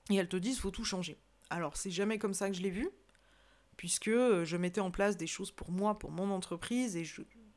et 0.09 0.15
elle 0.15 0.27
te 0.27 0.37
dise 0.37 0.59
faut 0.59 0.71
tout 0.71 0.85
changer. 0.85 1.19
Alors 1.49 1.77
c'est 1.77 1.91
jamais 1.91 2.17
comme 2.17 2.33
ça 2.33 2.49
que 2.49 2.55
je 2.55 2.61
l'ai 2.61 2.69
vu, 2.69 2.89
puisque 3.77 4.09
je 4.09 4.57
mettais 4.57 4.81
en 4.81 4.91
place 4.91 5.17
des 5.17 5.27
choses 5.27 5.51
pour 5.51 5.71
moi, 5.71 5.99
pour 5.99 6.11
mon 6.11 6.31
entreprise, 6.31 6.95
et 6.95 7.03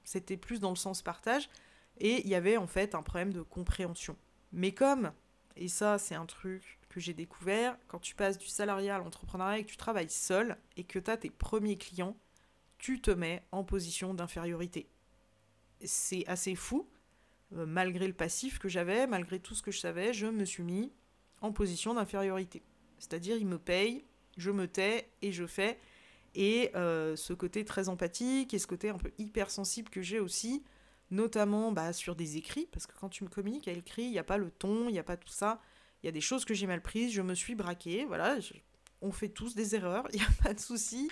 c'était 0.05 0.37
plus 0.37 0.61
dans 0.61 0.71
le 0.71 0.77
sens 0.77 1.01
partage, 1.01 1.49
et 1.99 2.23
il 2.23 2.29
y 2.29 2.35
avait 2.35 2.57
en 2.57 2.67
fait 2.67 2.95
un 2.95 3.03
problème 3.03 3.33
de 3.33 3.43
compréhension. 3.43 4.17
Mais 4.53 4.73
comme, 4.73 5.13
et 5.57 5.69
ça 5.69 5.99
c'est 5.99 6.15
un 6.15 6.27
truc 6.27 6.79
que 6.95 7.01
j'ai 7.01 7.13
découvert, 7.13 7.77
quand 7.89 7.99
tu 7.99 8.15
passes 8.15 8.39
du 8.39 8.47
salariat 8.47 8.95
à 8.95 8.99
l'entrepreneuriat 8.99 9.59
et 9.59 9.65
que 9.65 9.71
tu 9.71 9.77
travailles 9.77 10.09
seul 10.09 10.57
et 10.77 10.85
que 10.85 11.01
tu 11.01 11.11
as 11.11 11.17
tes 11.17 11.29
premiers 11.29 11.77
clients, 11.77 12.17
tu 12.79 13.01
te 13.01 13.11
mets 13.11 13.43
en 13.51 13.65
position 13.65 14.15
d'infériorité. 14.15 14.87
C'est 15.85 16.25
assez 16.29 16.55
fou. 16.55 16.89
Euh, 17.57 17.67
malgré 17.67 18.07
le 18.07 18.13
passif 18.13 18.61
que 18.61 18.69
j'avais, 18.69 19.09
malgré 19.09 19.41
tout 19.41 19.57
ce 19.57 19.63
que 19.63 19.73
je 19.73 19.81
savais, 19.81 20.15
je 20.15 20.27
me 20.27 20.45
suis 20.45 20.63
mis 20.63 20.93
en 21.41 21.51
position 21.53 21.95
d'infériorité. 21.95 22.63
C'est-à-dire, 22.99 23.37
ils 23.37 23.47
me 23.47 23.59
payent, 23.59 24.05
je 24.37 24.53
me 24.53 24.69
tais 24.69 25.09
et 25.21 25.33
je 25.33 25.47
fais. 25.47 25.81
Et 26.37 26.71
euh, 26.77 27.17
ce 27.17 27.33
côté 27.33 27.65
très 27.65 27.89
empathique 27.89 28.55
et 28.55 28.61
ce 28.61 28.69
côté 28.69 28.89
un 28.89 28.99
peu 28.99 29.11
hypersensible 29.19 29.91
que 29.91 30.01
j'ai 30.01 30.21
aussi, 30.21 30.63
notamment 31.11 31.73
bah, 31.73 31.93
sur 31.93 32.15
des 32.15 32.37
écrits, 32.37 32.69
parce 32.71 32.87
que 32.87 32.97
quand 32.99 33.09
tu 33.09 33.25
me 33.25 33.29
communiques 33.29 33.67
à 33.67 33.73
l'écrit, 33.73 34.05
il 34.05 34.13
n'y 34.13 34.19
a 34.21 34.25
pas 34.25 34.39
le 34.39 34.53
ton, 34.53 34.89
il 34.89 34.93
n'y 34.93 35.01
a 35.01 35.05
pas 35.05 35.17
tout 35.17 35.29
ça 35.29 35.61
il 36.04 36.06
y 36.06 36.08
a 36.08 36.12
des 36.12 36.20
choses 36.20 36.44
que 36.44 36.52
j'ai 36.52 36.66
mal 36.66 36.82
prises, 36.82 37.14
je 37.14 37.23
me 37.23 37.34
suis 37.34 37.54
braquée, 37.54 38.04
voilà, 38.04 38.37
on 39.00 39.11
fait 39.11 39.30
tous 39.30 39.54
des 39.54 39.75
erreurs, 39.75 40.06
il 40.12 40.20
n'y 40.20 40.26
a 40.26 40.42
pas 40.42 40.52
de 40.52 40.61
souci. 40.61 41.11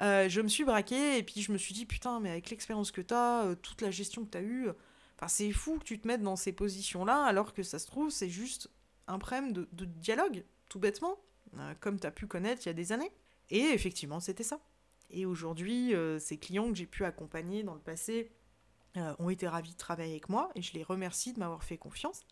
Euh, 0.00 0.28
je 0.28 0.42
me 0.42 0.48
suis 0.48 0.64
braquée 0.64 1.16
et 1.16 1.22
puis 1.22 1.40
je 1.40 1.50
me 1.52 1.56
suis 1.56 1.72
dit, 1.72 1.86
putain, 1.86 2.20
mais 2.20 2.28
avec 2.28 2.50
l'expérience 2.50 2.92
que 2.92 3.00
tu 3.00 3.14
as, 3.14 3.46
euh, 3.46 3.54
toute 3.54 3.80
la 3.80 3.90
gestion 3.90 4.26
que 4.26 4.30
tu 4.32 4.36
as 4.36 4.42
eue, 4.42 4.68
enfin, 5.16 5.28
c'est 5.28 5.50
fou 5.52 5.78
que 5.78 5.84
tu 5.84 5.98
te 5.98 6.06
mettes 6.06 6.20
dans 6.20 6.36
ces 6.36 6.52
positions-là, 6.52 7.24
alors 7.24 7.54
que 7.54 7.62
ça 7.62 7.78
se 7.78 7.86
trouve, 7.86 8.10
c'est 8.10 8.28
juste 8.28 8.70
un 9.06 9.18
problème 9.18 9.54
de, 9.54 9.66
dialogue, 9.86 10.44
tout 10.68 10.80
bêtement, 10.80 11.16
euh, 11.58 11.72
comme 11.80 11.98
tu 11.98 12.06
as 12.06 12.10
pu 12.10 12.26
connaître 12.26 12.66
il 12.66 12.66
y 12.66 12.70
a 12.70 12.74
des 12.74 12.92
années. 12.92 13.12
Et 13.48 13.62
effectivement, 13.62 14.20
c'était 14.20 14.44
ça. 14.44 14.60
Et 15.08 15.24
aujourd'hui, 15.24 15.94
ces 16.18 16.36
clients 16.36 16.68
que 16.68 16.74
j'ai 16.74 16.84
pu 16.84 17.04
accompagner 17.04 17.62
dans 17.62 17.74
le 17.74 17.80
passé 17.80 18.32
euh, 18.96 19.14
ont 19.18 19.28
été 19.28 19.46
ravis 19.46 19.72
de 19.72 19.76
travailler 19.76 20.12
avec 20.12 20.30
moi 20.30 20.50
et 20.54 20.62
je 20.62 20.72
les 20.72 20.82
remercie 20.82 21.34
de 21.34 21.38
m'avoir 21.38 21.62
fait 21.62 21.76
confiance. 21.76 22.22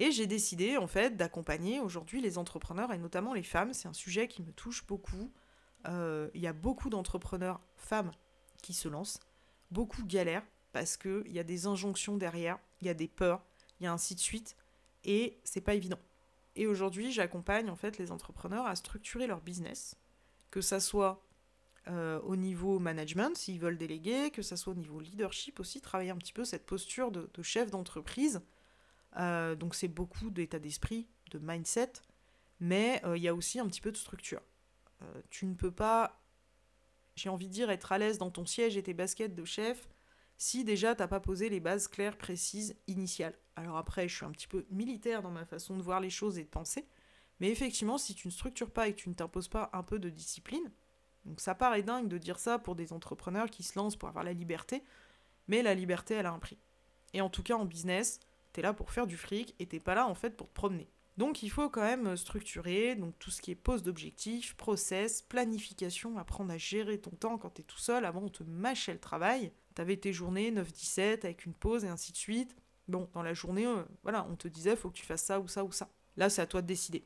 Et 0.00 0.10
j'ai 0.12 0.26
décidé 0.26 0.78
en 0.78 0.86
fait 0.86 1.16
d'accompagner 1.16 1.78
aujourd'hui 1.78 2.22
les 2.22 2.38
entrepreneurs 2.38 2.92
et 2.92 2.98
notamment 2.98 3.34
les 3.34 3.42
femmes. 3.42 3.74
C'est 3.74 3.86
un 3.86 3.92
sujet 3.92 4.28
qui 4.28 4.42
me 4.42 4.50
touche 4.50 4.86
beaucoup. 4.86 5.30
Euh, 5.86 6.30
il 6.34 6.40
y 6.40 6.46
a 6.46 6.54
beaucoup 6.54 6.88
d'entrepreneurs 6.88 7.60
femmes 7.76 8.10
qui 8.62 8.72
se 8.72 8.88
lancent, 8.88 9.20
beaucoup 9.70 10.02
galèrent 10.04 10.44
parce 10.72 10.96
qu'il 10.96 11.30
y 11.30 11.38
a 11.38 11.44
des 11.44 11.66
injonctions 11.66 12.16
derrière, 12.16 12.58
il 12.80 12.86
y 12.86 12.90
a 12.90 12.94
des 12.94 13.08
peurs, 13.08 13.42
il 13.78 13.84
y 13.84 13.86
a 13.86 13.92
ainsi 13.92 14.14
de 14.14 14.20
suite, 14.20 14.56
et 15.04 15.38
c'est 15.44 15.60
pas 15.60 15.74
évident. 15.74 15.98
Et 16.56 16.66
aujourd'hui, 16.66 17.12
j'accompagne 17.12 17.70
en 17.70 17.76
fait 17.76 17.98
les 17.98 18.10
entrepreneurs 18.10 18.66
à 18.66 18.76
structurer 18.76 19.26
leur 19.26 19.40
business, 19.40 19.96
que 20.50 20.60
ça 20.60 20.80
soit 20.80 21.22
euh, 21.88 22.20
au 22.20 22.36
niveau 22.36 22.78
management, 22.78 23.36
s'ils 23.36 23.58
veulent 23.58 23.78
déléguer, 23.78 24.30
que 24.30 24.42
ça 24.42 24.56
soit 24.56 24.72
au 24.72 24.76
niveau 24.76 25.00
leadership 25.00 25.60
aussi, 25.60 25.80
travailler 25.80 26.10
un 26.10 26.16
petit 26.16 26.32
peu 26.32 26.44
cette 26.44 26.66
posture 26.66 27.10
de, 27.10 27.28
chef 27.42 27.70
d'entreprise. 27.70 28.40
Euh, 29.18 29.54
donc 29.54 29.74
c'est 29.74 29.88
beaucoup 29.88 30.30
d'état 30.30 30.58
d'esprit, 30.58 31.08
de 31.30 31.38
mindset, 31.38 31.92
mais 32.60 33.00
euh, 33.04 33.16
il 33.16 33.22
y 33.22 33.28
a 33.28 33.34
aussi 33.34 33.58
un 33.58 33.66
petit 33.66 33.80
peu 33.80 33.92
de 33.92 33.96
structure. 33.96 34.42
tu 35.30 35.46
ne 35.46 35.54
peux 35.54 35.72
pas, 35.72 36.20
j'ai 37.16 37.28
envie 37.28 37.48
de 37.48 37.52
dire, 37.52 37.70
être 37.70 37.92
à 37.92 37.98
l'aise 37.98 38.18
dans 38.18 38.30
ton 38.30 38.46
siège 38.46 38.76
et 38.76 38.82
tes 38.82 38.94
baskets 38.94 39.34
de 39.34 39.44
chef 39.44 39.88
si 40.36 40.64
déjà 40.64 40.94
t'as 40.94 41.06
pas 41.06 41.20
posé 41.20 41.50
les 41.50 41.60
bases 41.60 41.86
claires, 41.86 42.16
précises, 42.16 42.74
initiales. 42.86 43.36
Alors 43.56 43.76
après, 43.76 44.08
je 44.08 44.16
suis 44.16 44.24
un 44.24 44.30
petit 44.30 44.48
peu 44.48 44.64
militaire 44.70 45.20
dans 45.20 45.30
ma 45.30 45.44
façon 45.44 45.76
de 45.76 45.82
voir 45.82 46.00
les 46.00 46.08
choses 46.08 46.38
et 46.38 46.44
de 46.44 46.48
penser, 46.48 46.88
mais 47.40 47.50
effectivement, 47.50 47.98
si 47.98 48.14
tu 48.14 48.26
ne 48.26 48.32
structures 48.32 48.70
pas 48.70 48.88
et 48.88 48.94
que 48.94 49.00
tu 49.00 49.10
ne 49.10 49.14
t'imposes 49.14 49.48
pas 49.48 49.68
un 49.74 49.82
peu 49.82 49.98
de 49.98 50.08
discipline, 50.08 50.72
donc 51.26 51.40
ça 51.42 51.54
paraît 51.54 51.82
dingue 51.82 52.08
de 52.08 52.16
dire 52.16 52.38
ça 52.38 52.58
pour 52.58 52.74
des 52.74 52.94
entrepreneurs 52.94 53.50
qui 53.50 53.62
se 53.62 53.78
lancent 53.78 53.96
pour 53.96 54.08
avoir 54.08 54.24
la 54.24 54.32
liberté, 54.32 54.82
mais 55.46 55.62
la 55.62 55.74
liberté, 55.74 56.14
elle 56.14 56.24
a 56.26 56.32
un 56.32 56.38
prix. 56.38 56.58
Et 57.12 57.20
en 57.20 57.28
tout 57.28 57.42
cas, 57.42 57.56
en 57.56 57.66
business, 57.66 58.18
t'es 58.52 58.62
là 58.62 58.72
pour 58.72 58.90
faire 58.90 59.06
du 59.06 59.16
fric 59.16 59.54
et 59.58 59.66
t'es 59.66 59.80
pas 59.80 59.94
là 59.94 60.06
en 60.06 60.14
fait 60.14 60.36
pour 60.36 60.48
te 60.48 60.54
promener. 60.54 60.88
Donc 61.16 61.42
il 61.42 61.50
faut 61.50 61.68
quand 61.68 61.82
même 61.82 62.16
structurer, 62.16 62.94
donc 62.94 63.18
tout 63.18 63.30
ce 63.30 63.42
qui 63.42 63.50
est 63.50 63.54
pose 63.56 63.82
d'objectifs, 63.82 64.54
process, 64.56 65.22
planification, 65.22 66.16
apprendre 66.16 66.52
à 66.52 66.56
gérer 66.56 66.98
ton 66.98 67.10
temps 67.10 67.36
quand 67.36 67.50
t'es 67.50 67.62
tout 67.62 67.78
seul, 67.78 68.04
avant 68.04 68.22
on 68.22 68.28
te 68.28 68.42
mâchait 68.42 68.94
le 68.94 69.00
travail. 69.00 69.52
T'avais 69.74 69.96
tes 69.96 70.12
journées 70.12 70.50
9-17 70.50 71.24
avec 71.24 71.44
une 71.44 71.54
pause 71.54 71.84
et 71.84 71.88
ainsi 71.88 72.12
de 72.12 72.16
suite. 72.16 72.56
Bon, 72.88 73.08
dans 73.12 73.22
la 73.22 73.34
journée, 73.34 73.66
euh, 73.66 73.84
voilà, 74.02 74.26
on 74.30 74.36
te 74.36 74.48
disait 74.48 74.76
faut 74.76 74.90
que 74.90 74.96
tu 74.96 75.04
fasses 75.04 75.24
ça 75.24 75.40
ou 75.40 75.46
ça 75.46 75.62
ou 75.62 75.72
ça. 75.72 75.90
Là, 76.16 76.30
c'est 76.30 76.42
à 76.42 76.46
toi 76.46 76.62
de 76.62 76.66
décider. 76.66 77.04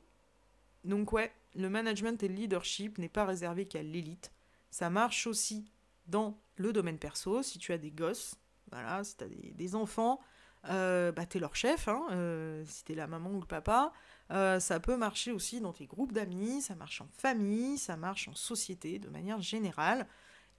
Donc 0.84 1.12
ouais, 1.12 1.32
le 1.54 1.68
management 1.68 2.22
et 2.22 2.28
le 2.28 2.34
leadership 2.34 2.98
n'est 2.98 3.08
pas 3.08 3.24
réservé 3.24 3.66
qu'à 3.66 3.82
l'élite. 3.82 4.32
Ça 4.70 4.90
marche 4.90 5.26
aussi 5.26 5.70
dans 6.06 6.38
le 6.56 6.72
domaine 6.72 6.98
perso, 6.98 7.42
si 7.42 7.58
tu 7.58 7.72
as 7.72 7.78
des 7.78 7.90
gosses, 7.90 8.36
voilà, 8.70 9.02
si 9.02 9.16
tu 9.16 9.24
as 9.24 9.28
des 9.28 9.74
enfants, 9.74 10.20
euh, 10.68 11.12
bah, 11.12 11.26
t'es 11.26 11.38
leur 11.38 11.56
chef, 11.56 11.88
hein, 11.88 12.06
euh, 12.11 12.64
si 12.66 12.85
t'es 12.85 12.94
la 12.94 13.06
maman 13.06 13.30
ou 13.30 13.40
le 13.40 13.47
papa. 13.47 13.92
Euh, 14.30 14.59
ça 14.61 14.80
peut 14.80 14.97
marcher 14.97 15.33
aussi 15.33 15.61
dans 15.61 15.73
tes 15.73 15.87
groupes 15.87 16.12
d'amis, 16.12 16.62
ça 16.62 16.75
marche 16.75 17.00
en 17.00 17.09
famille, 17.18 17.76
ça 17.78 17.97
marche 17.97 18.28
en 18.28 18.35
société 18.35 18.99
de 18.99 19.09
manière 19.09 19.40
générale, 19.40 20.06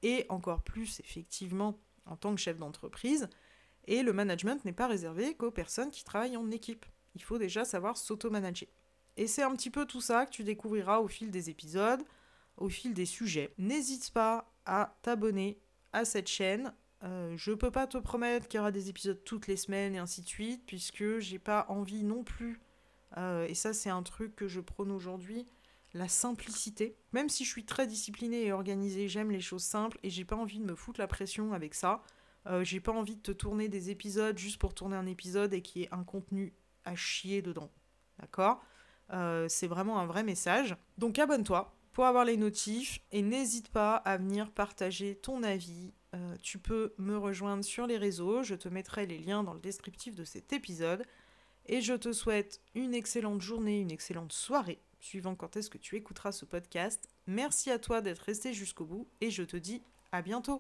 et 0.04 0.26
encore 0.30 0.62
plus 0.62 1.00
effectivement 1.00 1.80
en 2.06 2.16
tant 2.16 2.36
que 2.36 2.42
chef 2.42 2.58
d'entreprise. 2.58 3.28
Et 3.88 4.04
le 4.04 4.14
management 4.14 4.64
n'est 4.66 4.74
pas 4.74 4.88
réservé 4.88 5.36
qu'aux 5.36 5.52
personnes 5.52 5.92
qui 5.92 6.04
travaillent 6.04 6.38
en 6.38 6.52
équipe. 6.52 6.86
Il 7.16 7.24
faut 7.24 7.38
déjà 7.38 7.66
savoir 7.66 7.98
s'auto-manager. 7.98 8.70
Et 9.18 9.28
c'est 9.28 9.44
un 9.44 9.56
petit 9.56 9.70
peu 9.70 9.86
tout 9.86 10.02
ça 10.02 10.26
que 10.26 10.32
tu 10.32 10.44
découvriras 10.44 11.00
au 11.00 11.08
fil 11.08 11.32
des 11.32 11.50
épisodes, 11.50 12.04
au 12.58 12.70
fil 12.70 12.94
des 12.94 13.06
sujets. 13.06 13.54
N'hésite 13.58 14.12
pas 14.12 14.52
à 14.66 14.98
t'abonner 15.02 15.60
à 15.94 16.06
cette 16.06 16.28
chaîne, 16.28 16.74
euh, 17.04 17.34
je 17.36 17.52
peux 17.52 17.72
pas 17.72 17.88
te 17.88 17.98
promettre 17.98 18.48
qu'il 18.48 18.58
y 18.58 18.62
aura 18.62 18.72
des 18.72 18.90
épisodes 18.90 19.22
toutes 19.24 19.48
les 19.48 19.58
semaines 19.58 19.96
et 19.96 20.00
ainsi 20.00 20.22
de 20.22 20.28
suite, 20.28 20.64
puisque 20.66 21.20
j'ai 21.20 21.40
pas 21.40 21.66
envie 21.70 22.04
non 22.04 22.24
plus, 22.24 22.62
euh, 23.18 23.46
et 23.48 23.54
ça 23.54 23.74
c'est 23.74 23.90
un 23.90 24.04
truc 24.04 24.36
que 24.36 24.48
je 24.48 24.60
prône 24.60 24.92
aujourd'hui, 24.92 25.46
la 25.94 26.08
simplicité. 26.08 26.98
Même 27.12 27.30
si 27.30 27.46
je 27.46 27.50
suis 27.50 27.66
très 27.66 27.88
disciplinée 27.88 28.46
et 28.46 28.52
organisée, 28.52 29.08
j'aime 29.08 29.32
les 29.32 29.42
choses 29.42 29.64
simples 29.64 29.98
et 30.04 30.10
j'ai 30.10 30.26
pas 30.26 30.36
envie 30.36 30.60
de 30.60 30.66
me 30.66 30.76
foutre 30.76 31.00
la 31.00 31.08
pression 31.08 31.54
avec 31.54 31.74
ça. 31.74 32.04
Euh, 32.48 32.64
j'ai 32.64 32.80
pas 32.80 32.92
envie 32.92 33.16
de 33.16 33.22
te 33.22 33.32
tourner 33.32 33.70
des 33.70 33.90
épisodes 33.90 34.38
juste 34.38 34.60
pour 34.60 34.74
tourner 34.74 34.96
un 34.96 35.08
épisode 35.08 35.54
et 35.54 35.62
qu'il 35.62 35.82
y 35.82 35.86
ait 35.86 35.94
un 35.94 36.04
contenu 36.04 36.54
à 36.84 36.96
chier 36.96 37.42
dedans. 37.42 37.72
D'accord? 38.20 38.64
C'est 39.48 39.68
vraiment 39.68 40.00
un 40.00 40.08
vrai 40.08 40.24
message. 40.24 40.76
Donc 40.98 41.20
abonne-toi 41.20 41.76
pour 41.96 42.06
avoir 42.06 42.26
les 42.26 42.38
notifs 42.38 43.00
et 43.12 43.22
n'hésite 43.22 43.70
pas 43.70 43.96
à 43.96 44.18
venir 44.18 44.52
partager 44.52 45.16
ton 45.16 45.44
avis, 45.44 45.94
euh, 46.16 46.36
tu 46.42 46.58
peux 46.58 46.94
me 46.98 47.18
rejoindre 47.18 47.64
sur 47.64 47.88
les 47.88 47.98
réseaux, 47.98 48.42
je 48.44 48.56
te 48.56 48.70
mettrai 48.70 49.06
les 49.06 49.18
liens 49.18 49.44
dans 49.44 49.54
le 49.54 49.60
descriptif 49.60 50.16
de 50.16 50.24
cet 50.24 50.54
épisode. 50.54 51.04
Et 51.68 51.82
je 51.82 51.94
te 51.94 52.14
souhaite 52.14 52.62
une 52.76 52.94
excellente 52.94 53.42
journée, 53.42 53.80
une 53.82 53.92
excellente 53.92 54.32
soirée, 54.34 54.80
suivant 55.00 55.36
quand 55.36 55.58
est-ce 55.58 55.70
que 55.70 55.80
tu 55.80 55.96
écouteras 55.96 56.32
ce 56.32 56.46
podcast. 56.46 57.10
Merci 57.28 57.72
à 57.72 57.80
toi 57.80 58.02
d'être 58.02 58.20
resté 58.20 58.54
jusqu'au 58.54 58.86
bout 58.86 59.08
et 59.20 59.32
je 59.32 59.44
te 59.44 59.58
dis 59.58 59.82
à 60.12 60.22
bientôt 60.22 60.54